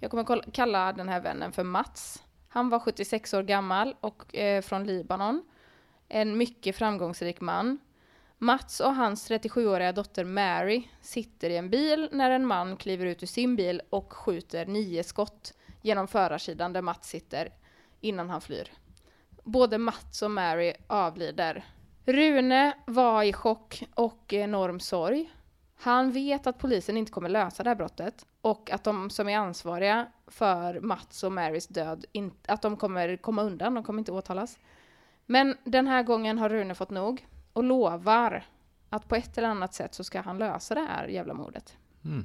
[0.00, 2.22] Jag kommer kalla den här vännen för Mats.
[2.52, 5.42] Han var 76 år gammal och eh, från Libanon.
[6.08, 7.78] En mycket framgångsrik man.
[8.38, 13.22] Mats och hans 37-åriga dotter Mary sitter i en bil när en man kliver ut
[13.22, 17.52] ur sin bil och skjuter nio skott genom förarsidan där Mats sitter
[18.00, 18.72] innan han flyr.
[19.44, 21.64] Både Mats och Mary avlider.
[22.04, 25.30] Rune var i chock och enorm sorg.
[25.76, 29.38] Han vet att polisen inte kommer lösa det här brottet och att de som är
[29.38, 34.12] ansvariga för Mats och Marys död, in, att de kommer komma undan, de kommer inte
[34.12, 34.58] åtalas.
[35.26, 38.44] Men den här gången har Rune fått nog och lovar
[38.90, 41.76] att på ett eller annat sätt så ska han lösa det här jävla mordet.
[42.04, 42.24] Mm.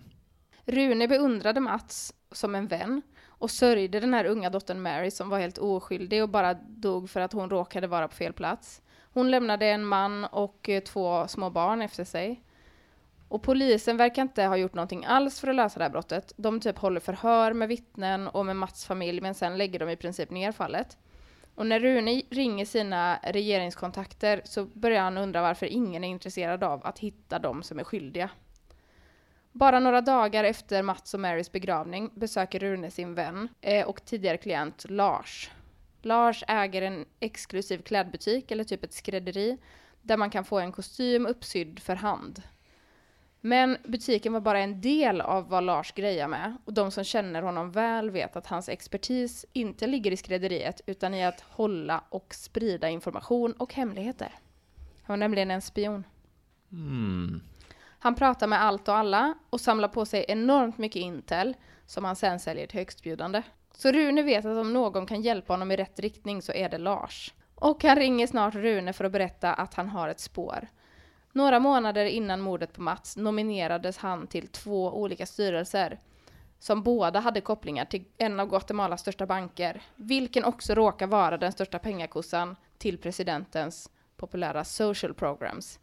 [0.65, 5.39] Rune beundrade Mats som en vän och sörjde den här unga dottern Mary som var
[5.39, 8.81] helt oskyldig och bara dog för att hon råkade vara på fel plats.
[9.13, 12.43] Hon lämnade en man och eh, två små barn efter sig.
[13.27, 16.33] Och polisen verkar inte ha gjort någonting alls för att lösa det här brottet.
[16.37, 19.95] De typ håller förhör med vittnen och med Mats familj men sen lägger de i
[19.95, 20.97] princip ner fallet.
[21.55, 26.85] Och när Rune ringer sina regeringskontakter så börjar han undra varför ingen är intresserad av
[26.85, 28.29] att hitta de som är skyldiga.
[29.51, 34.37] Bara några dagar efter Mats och Marys begravning besöker Rune sin vän eh, och tidigare
[34.37, 35.51] klient Lars.
[36.01, 39.57] Lars äger en exklusiv klädbutik, eller typ ett skrädderi,
[40.01, 42.41] där man kan få en kostym uppsydd för hand.
[43.45, 47.41] Men butiken var bara en del av vad Lars grejar med och de som känner
[47.41, 52.33] honom väl vet att hans expertis inte ligger i skrädderiet utan i att hålla och
[52.35, 54.31] sprida information och hemligheter.
[55.03, 56.03] Han var nämligen en spion.
[56.71, 57.41] Mm.
[57.99, 62.15] Han pratar med allt och alla och samlar på sig enormt mycket intel som han
[62.15, 63.41] sen säljer till högstbjudande.
[63.71, 66.77] Så Rune vet att om någon kan hjälpa honom i rätt riktning så är det
[66.77, 67.33] Lars.
[67.55, 70.67] Och han ringer snart Rune för att berätta att han har ett spår.
[71.35, 75.99] Några månader innan mordet på Mats nominerades han till två olika styrelser
[76.59, 81.51] som båda hade kopplingar till en av Guatemalas största banker, vilken också råkar vara den
[81.51, 85.79] största pengakossan till presidentens populära social programs.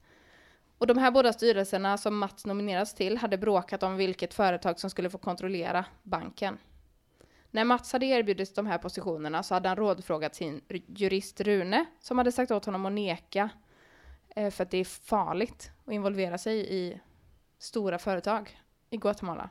[0.79, 4.91] Och de här båda styrelserna som Mats nominerats till hade bråkat om vilket företag som
[4.91, 6.59] skulle få kontrollera banken.
[7.51, 12.19] När Mats hade erbjudits de här positionerna så hade han rådfrågat sin jurist Rune som
[12.19, 13.51] hade sagt åt honom att neka
[14.35, 17.01] för att det är farligt att involvera sig i
[17.59, 18.59] stora företag
[18.91, 19.51] i Guatemala.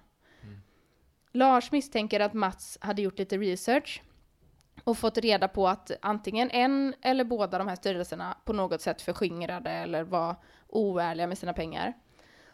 [1.32, 4.02] Lars misstänker att Mats hade gjort lite research
[4.84, 9.02] och fått reda på att antingen en eller båda de här styrelserna på något sätt
[9.02, 10.36] förskingrade eller var
[10.68, 11.94] oärliga med sina pengar.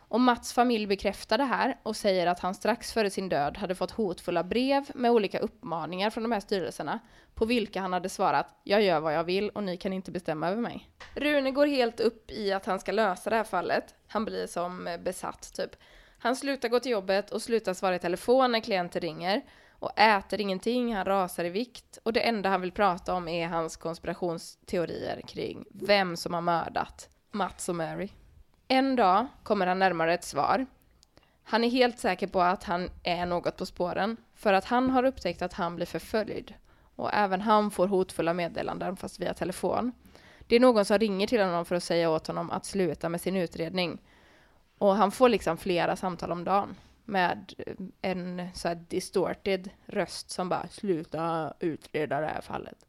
[0.10, 3.76] Och Mats familj bekräftar det här och säger att han strax före sin död hade
[3.76, 7.00] fått hotfulla brev med olika uppmaningar från de här styrelserna
[7.36, 10.50] på vilka han hade svarat “Jag gör vad jag vill och ni kan inte bestämma
[10.50, 10.90] över mig”.
[11.16, 13.96] Rune går helt upp i att han ska lösa det här fallet.
[14.08, 15.76] Han blir som besatt typ.
[16.20, 19.42] Han slutar gå till jobbet och slutar svara i telefon när klienter ringer.
[19.80, 23.48] och äter ingenting, han rasar i vikt och det enda han vill prata om är
[23.48, 28.10] hans konspirationsteorier kring vem som har mördat Mats och Mary.
[28.68, 30.66] En dag kommer han närmare ett svar.
[31.44, 35.04] Han är helt säker på att han är något på spåren för att han har
[35.04, 36.54] upptäckt att han blir förföljd
[36.96, 39.92] och även han får hotfulla meddelanden fast via telefon.
[40.48, 43.22] Det är någon som ringer till honom för att säga åt honom att sluta med
[43.22, 44.02] sin utredning.
[44.78, 47.54] Och han får liksom flera samtal om dagen med
[48.02, 52.86] en så här distorted röst som bara sluta utreda det här fallet.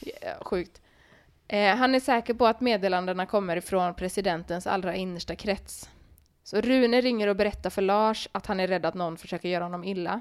[0.00, 0.80] Yeah, sjukt.
[1.52, 5.90] Eh, han är säker på att meddelandena kommer ifrån presidentens allra innersta krets.
[6.42, 9.64] Så Rune ringer och berättar för Lars att han är rädd att någon försöker göra
[9.64, 10.20] honom illa.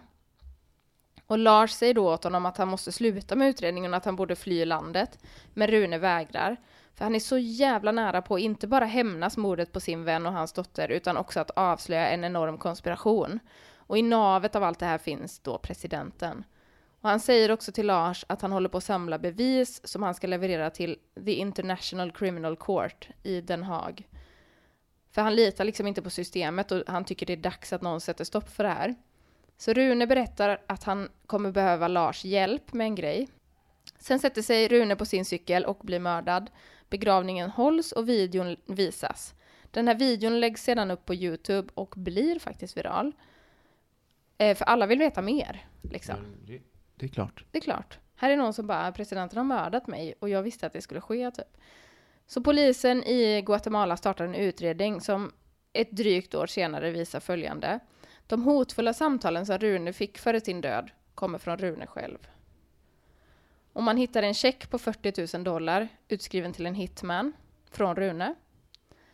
[1.27, 4.15] Och Lars säger då åt honom att han måste sluta med utredningen och att han
[4.15, 5.19] borde fly landet.
[5.53, 6.57] Men Rune vägrar.
[6.95, 10.25] För han är så jävla nära på att inte bara hämnas mordet på sin vän
[10.25, 13.39] och hans dotter utan också att avslöja en enorm konspiration.
[13.75, 16.43] Och i navet av allt det här finns då presidenten.
[17.01, 20.15] Och han säger också till Lars att han håller på att samla bevis som han
[20.15, 24.07] ska leverera till The International Criminal Court i Den Haag.
[25.11, 28.01] För han litar liksom inte på systemet och han tycker det är dags att någon
[28.01, 28.95] sätter stopp för det här.
[29.57, 33.27] Så Rune berättar att han kommer behöva Lars hjälp med en grej.
[33.99, 36.49] Sen sätter sig Rune på sin cykel och blir mördad.
[36.89, 39.33] Begravningen hålls och videon visas.
[39.71, 43.11] Den här videon läggs sedan upp på Youtube och blir faktiskt viral.
[44.37, 45.65] Eh, för alla vill veta mer.
[45.81, 46.15] Liksom.
[46.15, 46.61] Mm,
[47.01, 47.45] det, är klart.
[47.51, 47.99] Det är klart.
[48.15, 51.01] Här är någon som bara, presidenten har mördat mig och jag visste att det skulle
[51.01, 51.57] ske typ.
[52.27, 55.31] Så polisen i Guatemala startar en utredning som
[55.73, 57.79] ett drygt år senare visar följande.
[58.27, 62.17] De hotfulla samtalen som Rune fick före sin död kommer från Rune själv.
[63.73, 67.33] Och man hittar en check på 40 000 dollar utskriven till en hitman
[67.71, 68.35] från Rune.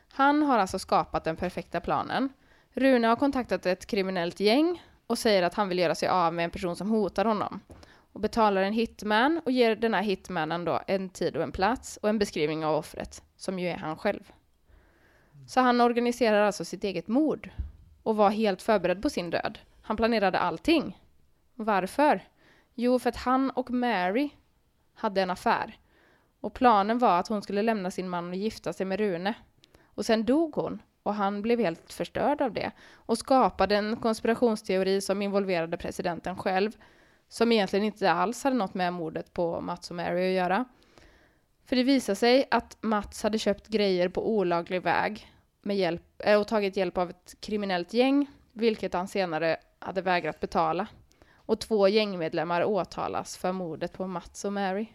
[0.08, 2.30] Han har alltså skapat den perfekta planen.
[2.74, 6.46] Rune har kontaktat ett kriminellt gäng och säger att han vill göra sig av med
[6.46, 7.60] en person som hotar honom.
[8.18, 11.98] Och betalar en hitman och ger den här hitmannen då en tid och en plats
[12.02, 14.32] och en beskrivning av offret, som ju är han själv.
[15.48, 17.50] Så han organiserar alltså sitt eget mord
[18.04, 19.60] och var helt förberedd på sin död.
[19.82, 21.02] Han planerade allting.
[21.56, 22.22] Varför?
[22.74, 24.30] Jo, för att han och Mary
[24.94, 25.78] hade en affär.
[26.40, 29.34] Och planen var att hon skulle lämna sin man och gifta sig med Rune.
[29.86, 35.02] Och sen dog hon och han blev helt förstörd av det och skapade en konspirationsteori
[35.02, 36.72] som involverade presidenten själv
[37.28, 40.66] som egentligen inte alls hade något med mordet på Mats och Mary att göra.
[41.66, 45.28] För det visade sig att Mats hade köpt grejer på olaglig väg
[45.62, 50.40] med hjälp, äh, och tagit hjälp av ett kriminellt gäng, vilket han senare hade vägrat
[50.40, 50.88] betala.
[51.34, 54.88] Och två gängmedlemmar åtalas för mordet på Mats och Mary.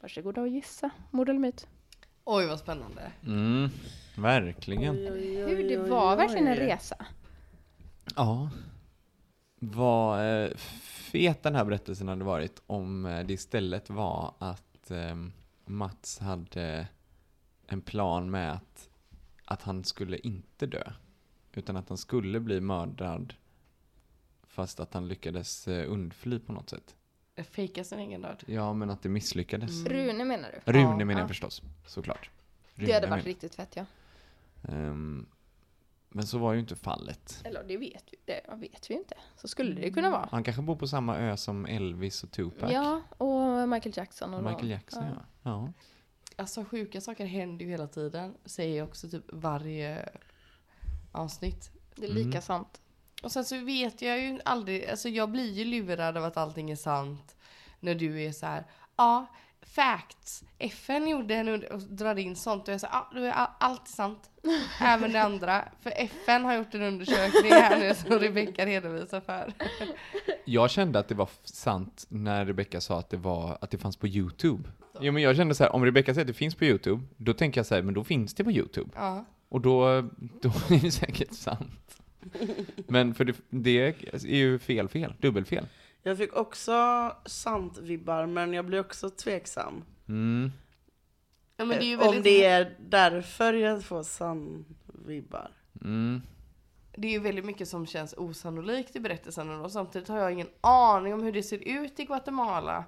[0.00, 1.66] Varsågoda och gissa, mord eller myt.
[2.24, 3.12] Oj vad spännande.
[3.26, 3.70] Mm,
[4.16, 4.96] verkligen.
[4.96, 7.06] Hur det var verkligen en resa.
[8.16, 8.50] Ja.
[9.62, 15.16] Vad eh, fet den här berättelsen hade varit om eh, det istället var att eh,
[15.64, 16.88] Mats hade
[17.66, 18.88] en plan med att,
[19.44, 20.92] att han skulle inte dö.
[21.52, 23.34] Utan att han skulle bli mördad
[24.42, 26.94] fast att han lyckades eh, undfly på något sätt.
[27.50, 28.42] Fejka sin egen död.
[28.46, 29.84] Ja, men att det misslyckades.
[29.86, 30.72] Rune menar du?
[30.72, 30.96] Rune Ja.
[30.96, 31.28] menar jag Ja.
[31.28, 32.30] förstås, såklart.
[32.74, 33.84] Det hade Rune varit menar- riktigt fett ja.
[34.68, 35.26] Ehm,
[36.12, 37.40] men så var ju inte fallet.
[37.44, 39.14] Eller det vet vi, det vet vi inte.
[39.36, 40.28] Så skulle det kunna vara.
[40.30, 42.72] Han kanske bor på samma ö som Elvis och Tupac.
[42.72, 44.72] Ja, och Michael Jackson och Michael de.
[44.72, 45.22] Jackson, ja.
[45.42, 45.72] ja.
[46.36, 48.34] Alltså sjuka saker händer ju hela tiden.
[48.44, 50.08] Säger jag också typ varje
[51.12, 51.70] avsnitt.
[51.94, 52.80] Det är lika sant.
[53.22, 56.70] Och sen så vet jag ju aldrig, alltså jag blir ju lurad av att allting
[56.70, 57.36] är sant.
[57.80, 58.64] När du är så här,
[58.96, 59.26] ja,
[59.62, 60.44] facts.
[60.58, 63.88] FN gjorde en och drar in sånt och jag säger, ja, då är all- allt
[63.88, 64.30] sant.
[64.80, 65.64] Även det andra.
[65.80, 69.52] För FN har gjort en undersökning här nu som Rebecka redovisar för.
[70.44, 73.96] Jag kände att det var sant när Rebecca sa att det, var, att det fanns
[73.96, 74.68] på YouTube.
[75.00, 77.32] Jo men jag kände så här, om Rebecca säger att det finns på YouTube, då
[77.32, 78.90] tänker jag så här, men då finns det på YouTube.
[78.94, 79.24] Ja.
[79.48, 80.00] Och då,
[80.42, 82.02] då är det säkert sant.
[82.88, 85.64] Men för det, det är ju fel fel, dubbelfel.
[86.02, 86.72] Jag fick också
[87.26, 89.84] sant-vibbar, men jag blir också tveksam.
[90.08, 90.52] Mm.
[91.56, 95.50] ja men det är ju Eh, väldigt, Om det är därför jag får sann-vibbar.
[95.84, 96.22] Mm.
[96.96, 100.48] det är ju väldigt mycket som känns osannolikt i berättelsen och samtidigt har jag ingen
[100.60, 102.84] aning om hur det ser ut i Guatemala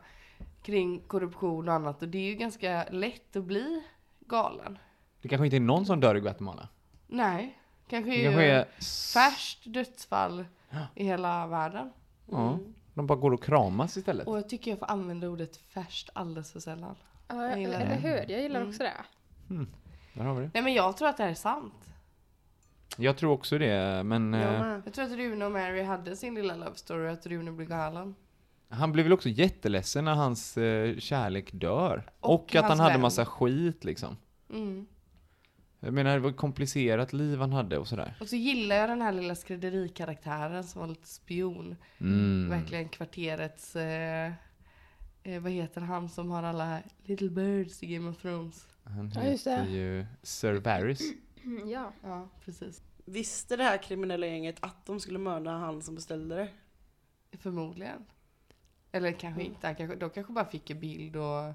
[0.63, 3.83] kring korruption och annat och det är ju ganska lätt att bli
[4.21, 4.79] galen.
[5.23, 6.69] Det kanske inte är någon som dör i Guatemala.
[7.07, 7.59] Nej,
[7.89, 8.65] kanske Det kanske ju är...
[9.15, 10.45] färskt dödsfall
[10.95, 11.93] i hela världen.
[12.31, 12.59] Ja,
[12.95, 14.27] de bara går och kramas istället.
[14.27, 16.97] Och jag tycker jag får använda ordet färskt alldeles för sällan.
[17.29, 17.95] Ja, Jag gillar eller det.
[18.09, 18.31] hur?
[18.33, 18.93] Jag gillar också det.
[20.15, 20.51] Där har vi det.
[20.55, 21.75] Nej men jag tror att det här är sant.
[22.97, 24.79] Jag tror också det, men Jag eh.
[24.85, 28.15] Jag tror att Rune och Mary hade sin lilla love story, att Rune blev galen.
[28.69, 32.11] han blev väl också jätteledsen när hans eh, kärlek dör.
[32.21, 33.01] Och, Och att han hade vän.
[33.01, 34.17] massa skit liksom.
[34.51, 34.87] Mm.
[35.85, 38.15] Jag menar, det var ett komplicerat liv han hade och sådär.
[38.21, 41.77] Och så gillar jag den här lilla skrädderikaraktären som var lite spion.
[42.01, 42.49] Mm.
[42.51, 44.33] Verkligen kvarterets, eh,
[45.23, 48.67] eh, vad heter han som har alla little birds i Game of Thrones?
[48.85, 49.71] Han Ja, heter det.
[49.71, 51.01] ju Sir Varys.
[51.45, 51.93] Mm, ja.
[52.03, 52.83] Ja, precis.
[53.05, 56.49] Visste det här kriminella gänget att de skulle mörda han som beställde det?
[57.39, 58.05] Förmodligen.
[58.93, 61.55] Eller kanske inte, han kanske, de kanske bara fick en bild och...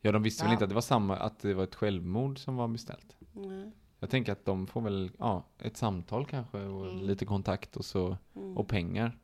[0.00, 0.52] Ja, de visste väl Ja.
[0.52, 3.16] inte att det var samma, att det var ett självmord som var beställt.
[3.36, 3.70] Nej.
[4.00, 7.06] Jag tänker att de får väl, ja, ett samtal kanske och Mm.
[7.06, 8.56] lite kontakt och så, Mm.
[8.58, 9.18] och pengar.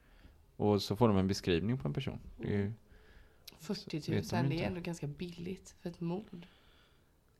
[0.56, 2.20] Och så får de en beskrivning på en person.
[2.38, 2.72] Det är ju,
[3.60, 6.46] 40 vet 000, de det är ändå ganska billigt för ett mord.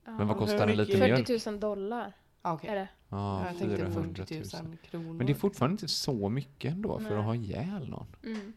[0.05, 1.17] men vad kostar det lite mycket- mer?
[1.39, 2.13] 40 000 dollar
[2.45, 2.71] Ah, Okej.
[2.71, 2.89] är det.
[3.09, 4.65] Ja, jag tänkte 400 40 000.
[4.67, 5.13] 000 kronor.
[5.13, 7.19] Men det är fortfarande inte så mycket ändå för Nej.
[7.19, 8.07] att ha ihjäl någon.
[8.25, 8.53] Mm.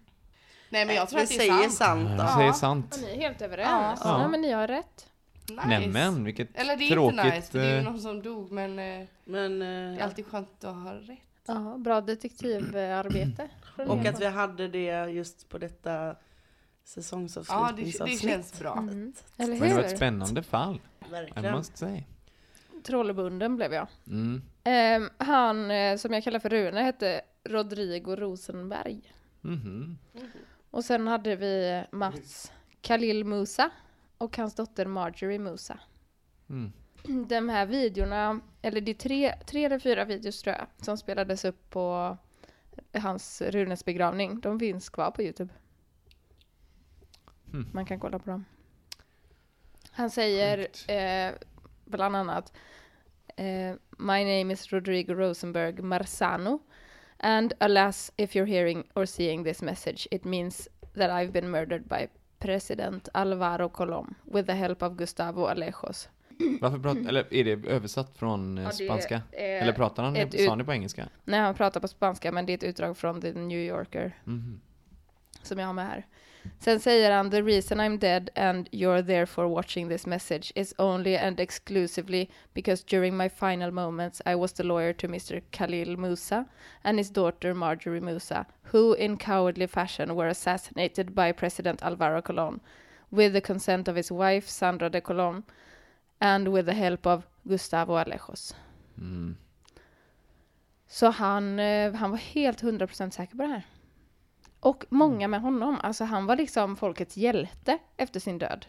[0.69, 1.73] Nej men jag tror det att det är säger sant.
[1.73, 2.09] sant.
[2.09, 2.33] Jag då.
[2.33, 2.53] säger Ja.
[2.53, 2.97] sant.
[3.01, 4.01] Ja, ni är helt överens.
[4.03, 4.21] Ja.
[4.21, 4.27] Ja.
[4.27, 5.09] men ni har rätt.
[5.49, 5.67] Nice.
[5.67, 7.19] Nämen, vilket Eller det är tråkigt.
[7.23, 9.99] inte nice, för det är ju eh, någon som dog men eh, Men, det är
[9.99, 11.19] eh, alltid skönt att ha rätt.
[11.47, 13.49] Ja, bra detektivarbete.
[13.87, 18.21] och att vi hade det just på detta Ja, det, säsongsavslutningsavsnitt.
[18.21, 18.77] det känns bra.
[18.77, 19.13] Mm.
[19.37, 19.85] Eller Men det var hur?
[19.91, 21.55] ett spännande fall, I Verkligen.
[21.55, 22.03] must say.
[22.83, 23.87] Trollbunden blev jag.
[24.07, 24.41] Mm.
[24.63, 29.01] Ehm, han eh, som jag kallar för Rune hette Rodrigo Rosenberg.
[29.41, 29.97] Mhm.
[30.71, 33.69] Och sen hade vi Mats Khalil Musa
[34.17, 35.79] och hans dotter Marjorie Musa.
[36.49, 36.71] Mm.
[37.27, 41.45] De här videorna, eller det är tre, tre eller fyra videos tror jag, som spelades
[41.45, 42.17] upp på
[42.93, 44.39] hans Runes begravning.
[44.39, 45.53] De finns kvar på Youtube.
[47.51, 47.69] Hmm.
[47.73, 48.45] Man kan kolla på dem.
[49.91, 51.33] Han säger eh,
[51.85, 52.53] bland annat
[53.35, 56.59] eh, My name is Rodrigo Rosenberg Marzano
[57.17, 61.83] and alas if you're hearing or seeing this message it means that I've been murdered
[61.87, 62.07] by
[62.39, 66.09] President Alvaro Colom with the help of Gustavo Alejos.
[66.61, 69.21] Varför pratar, eller är det översatt från eh, Ja, spanska?
[69.31, 71.07] är Eller pratar han, ett sa han det på engelska?
[71.23, 74.61] Nej, han pratar på spanska men det är ett utdrag från The New Yorker Mhm.
[75.41, 76.05] som jag har med här.
[76.59, 81.17] Sen säger han the reason I'm dead and you're therefore watching this message is only
[81.17, 85.41] and exclusively because during my final moments I was the lawyer to Mr.
[85.51, 86.45] Khalil Musa
[86.83, 92.59] and his daughter Marjorie Musa, who in cowardly fashion were assassinated by President Alvaro Colon
[93.11, 95.43] with the consent of his wife Sandra de Colon
[96.21, 98.55] and with the help of Gustavo Alejos.
[98.99, 99.35] Mm.
[100.87, 103.63] Så han, eh, han var helt 100% säker på det här.
[104.59, 105.79] Och många med honom.
[105.83, 108.65] Alltså han var liksom folkets hjälte efter sin död.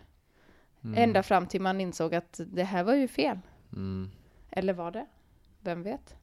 [0.84, 1.02] Mm.
[1.02, 3.38] Ända fram till man insåg att det här var ju fel.
[3.72, 4.10] Mm.
[4.50, 5.06] Eller var det?
[5.60, 6.16] Vem vet?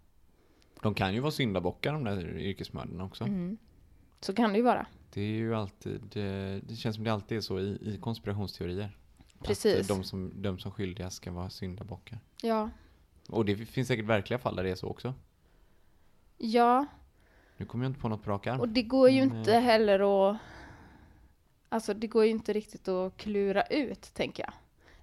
[0.82, 3.24] De kan ju vara syndabockar de där yrkesmördarna också.
[3.24, 3.57] Mm.
[4.20, 4.86] Så kan det ju vara.
[5.14, 8.97] Det är ju alltid, eh, det känns som det alltid är så i, i konspirationsteorier.
[9.43, 9.82] Precis.
[9.82, 12.20] Att eh, de som döms som skyldiga ska vara syndabockar.
[12.41, 12.70] Ja.
[13.30, 15.14] Och det finns säkert verkliga fall där det är så också.
[16.38, 16.86] Ja,
[17.64, 20.30] Nu kommer jag inte på något på och det går ju Men, inte eh, heller
[20.30, 20.38] att...
[21.70, 24.53] Alltså det går ju inte riktigt att klura ut, tänker jag.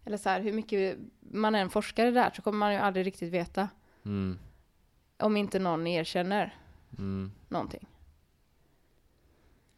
[0.05, 3.33] Eller så här, hur mycket man än forskar där så kommer man ju aldrig riktigt
[3.33, 3.69] veta.
[4.05, 4.39] Mm,
[5.19, 6.55] Om inte någon erkänner
[6.99, 7.89] mm, någonting.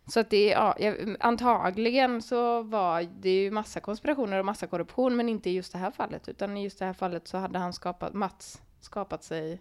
[0.07, 0.77] Så att det ja,
[1.21, 5.79] antagligen så var det ju massa konspirationer och massa korruption, men inte i just det
[5.79, 9.61] här fallet, utan i just det här fallet så hade han skapat, Mats, skapat sig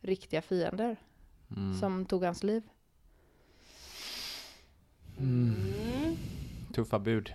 [0.00, 0.96] riktiga fiender
[1.56, 1.74] mm.
[1.74, 2.62] som tog hans liv.
[5.18, 6.16] Mm.
[6.72, 7.32] Tuffa bud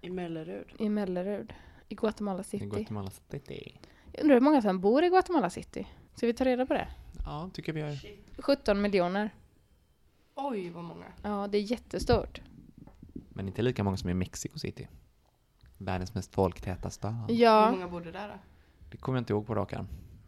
[0.00, 0.66] I Mellerud.
[0.78, 1.52] I Mellerud,
[1.88, 2.66] i Guatemala i City.
[2.66, 3.78] Guatemala City.
[4.12, 5.86] Jag undrar hur många som bor i Guatemala City?
[6.14, 6.88] Ska vi ta reda på det?
[7.24, 7.98] Ja, tycker vi gör.
[8.38, 9.30] 17 miljoner.
[10.34, 11.04] Oj vad många.
[11.22, 12.40] Ja, det är jättestort.
[13.28, 14.88] Men inte lika många som i Mexico City.
[15.78, 17.14] Världens mest folktäta stad.
[17.28, 18.34] Hur Ja, många bodde där då?
[18.90, 19.86] Det kommer jag inte ihåg på rak arm.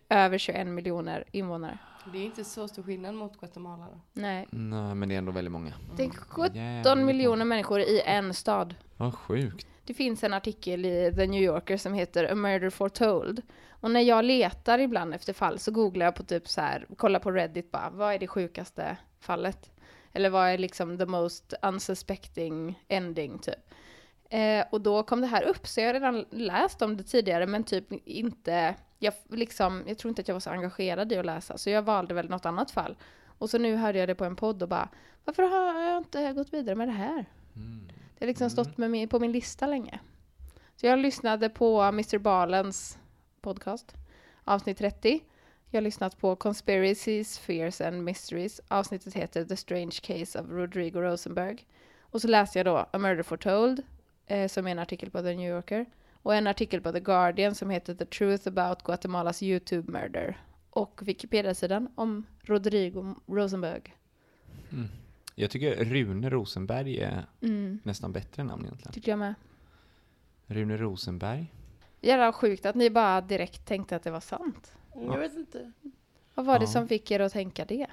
[0.09, 1.78] över 21 miljoner invånare.
[2.13, 4.01] Det är inte så stor skillnad mot Guatemala då.
[4.13, 4.47] Nej.
[4.51, 5.73] Nej, men det är ändå väldigt många.
[5.97, 8.75] Det är 17 Jävligt miljoner människor i en stad.
[8.97, 9.67] Vad sjukt.
[9.85, 13.43] Det finns en artikel i The New Yorker som heter A Murder Foretold.
[13.71, 17.21] Och när jag letar ibland efter fall så googlar jag på typ så här, kollar
[17.21, 19.71] på Reddit bara, vad är det sjukaste fallet?
[20.13, 23.75] Eller vad är liksom the most unsuspecting ending typ?
[24.31, 27.47] Eh, och då kom det här upp, så jag har redan läst om det tidigare,
[27.47, 31.26] men typ inte, jag, liksom, jag tror inte att jag var så engagerad i att
[31.26, 32.97] läsa, så jag valde väl något annat fall.
[33.38, 34.88] Och så nu hörde jag det på en podd och bara,
[35.24, 37.24] varför har jag inte gått vidare med det här?
[37.57, 37.88] Mm.
[37.88, 40.01] Det har liksom stått med mig på min lista länge.
[40.76, 42.18] Så jag lyssnade på Mr.
[42.18, 42.99] Balens
[43.40, 43.95] podcast,
[44.45, 45.20] avsnitt 30.
[45.70, 48.61] Jag har lyssnat på Conspiracies, Fears and Mysteries.
[48.68, 51.66] Avsnittet heter The Strange Case of Rodrigo Rosenberg.
[52.01, 53.82] Och så läste jag då A Murder Foretold,
[54.26, 55.86] eh, som är en artikel på The New Yorker.
[56.25, 60.39] Och en artikel på The Guardian som heter The Truth About Guatemalas YouTube Murder.
[60.70, 63.95] Och Wikipedia-sidan om Rodrigo Rosenberg.
[65.35, 68.93] Jag tycker Rune Rosenberg är Mm, nästan bättre namn egentligen.
[68.93, 69.35] tycker jag med.
[70.47, 71.53] Rune Rosenberg.
[72.01, 74.72] Jävla sjukt att ni bara direkt tänkte att det var sant.
[74.95, 75.72] Jag vet inte.
[76.35, 76.70] Vad var det Ja.
[76.70, 77.87] som fick er att tänka det?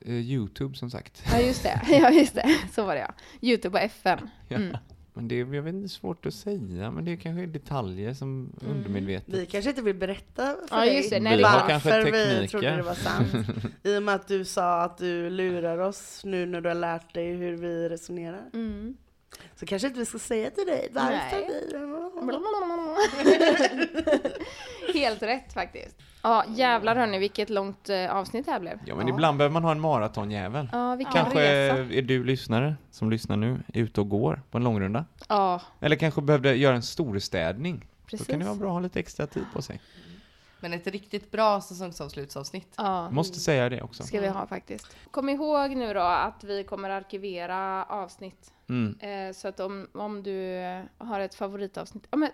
[0.00, 1.22] Eh, Youtube som sagt.
[1.32, 1.80] Ja, just det.
[1.88, 2.58] Ja, just det.
[2.72, 3.14] Så var det ja.
[3.48, 4.30] Youtube och FN.
[4.48, 4.56] Ja.
[4.56, 4.76] Mm.
[5.14, 8.14] Men det är, jag vet inte, svårt att säga, men det är kanske är detaljer
[8.14, 9.34] som undermedvetet.
[9.34, 11.20] Vi kanske inte vill berätta för Ja, dig just det.
[11.20, 13.34] Nej, Vi varför vi trodde det var sant.
[13.82, 17.14] I och med att du sa att du lurar oss nu när du har lärt
[17.14, 18.50] dig hur vi resonerar.
[18.54, 18.96] Mm.
[19.54, 21.48] Så kanske inte vi ska säga till dig varför Nej.
[24.92, 24.98] vi...
[25.00, 25.96] Helt rätt faktiskt.
[26.22, 28.78] Ja, jävlar hörni, vilket långt eh, avsnitt det här blev.
[28.86, 30.68] Ja, men ibland behöver man ha en maratonjävel.
[30.72, 31.94] Ja, vilken Kanske resa.
[31.94, 35.04] är du lyssnare som lyssnar nu ute och går på en långrunda.
[35.28, 37.86] Ja, Eller kanske behövde göra en storstädning.
[38.06, 38.26] precis.
[38.26, 39.80] Då kan det vara bra att ha lite extra tid på sig.
[40.62, 42.74] Men ett riktigt bra säsongsavslutsavsnitt.
[42.76, 44.02] Ja, Måste säga det också.
[44.02, 44.96] ska vi ha faktiskt.
[45.10, 48.52] Kom ihåg nu då att vi kommer arkivera avsnitt.
[48.68, 48.98] Mm.
[49.00, 50.58] Eh, så att om, om du
[50.98, 52.30] har ett favoritavsnitt, ja, men,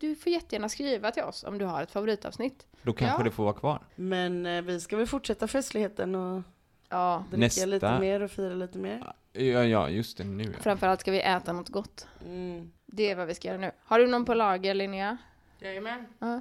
[0.00, 2.66] du får jättegärna skriva till oss om du har ett favoritavsnitt.
[2.82, 3.24] Då kanske Ja.
[3.24, 3.80] det får vara kvar.
[3.94, 6.42] Men eh, vi ska väl fortsätta festligheten och
[6.88, 9.12] Ja, dricka Nästa- lite mer och fira lite mer.
[9.32, 10.50] Ja, ja just det, nu ja.
[10.60, 12.06] framförallt ska vi äta något gott.
[12.26, 12.72] Mm.
[12.86, 13.70] Det är vad vi ska göra nu.
[13.84, 15.16] Har du någon på lager Linnea?
[15.60, 16.06] Jajamän.
[16.18, 16.40] Ja.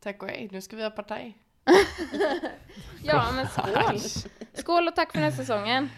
[0.00, 1.36] Tack och hej, nu ska vi ha partaj.
[3.02, 4.00] Ja, men skål!
[4.54, 5.88] Skål och tack för den här säsongen.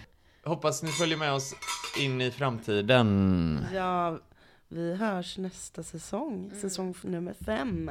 [0.44, 1.54] Hoppas ni följer med oss
[1.98, 3.66] in i framtiden.
[3.74, 4.18] Ja,
[4.68, 7.90] vi hörs nästa säsong, säsong f- nummer fem.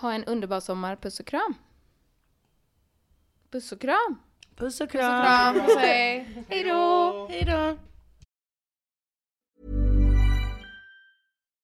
[0.00, 0.96] Ha en underbar sommar.
[0.96, 1.54] Puss och kram.
[3.50, 4.18] Puss och kram.
[4.56, 5.20] Puss och Puss kram!
[5.20, 5.54] och kram.
[5.66, 6.44] Puss och hej.
[6.48, 7.26] Hej då!
[7.30, 7.76] Hej då!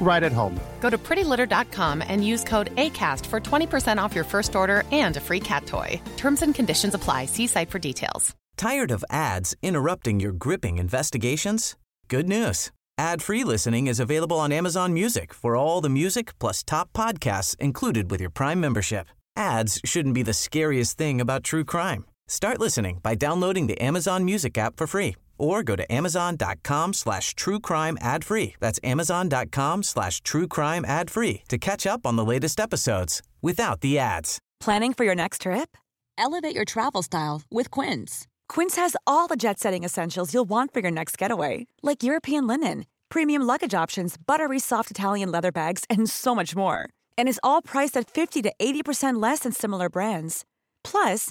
[0.00, 0.58] right at home.
[0.80, 5.20] Go to prettylitter.com and use code ACAST for 20% off your first order and a
[5.20, 6.00] free cat toy.
[6.16, 7.26] Terms and conditions apply.
[7.26, 8.34] See site for details.
[8.56, 11.76] Tired of ads interrupting your gripping investigations?
[12.08, 12.72] Good news.
[12.98, 18.10] Ad-free listening is available on Amazon Music for all the music plus top podcasts included
[18.10, 19.06] with your Prime membership.
[19.36, 22.04] Ads shouldn't be the scariest thing about true crime.
[22.26, 27.34] Start listening by downloading the Amazon Music app for free or go to amazon.com slash
[27.34, 28.54] true crime ad free.
[28.60, 33.80] That's amazon.com slash true crime ad free to catch up on the latest episodes without
[33.80, 34.38] the ads.
[34.60, 35.76] Planning for your next trip?
[36.18, 38.26] Elevate your travel style with Quince.
[38.48, 42.46] Quince has all the jet setting essentials you'll want for your next getaway, like European
[42.46, 46.88] linen, premium luggage options, buttery soft Italian leather bags, and so much more.
[47.16, 50.44] And is all priced at 50 to 80% less than similar brands.
[50.82, 51.30] Plus,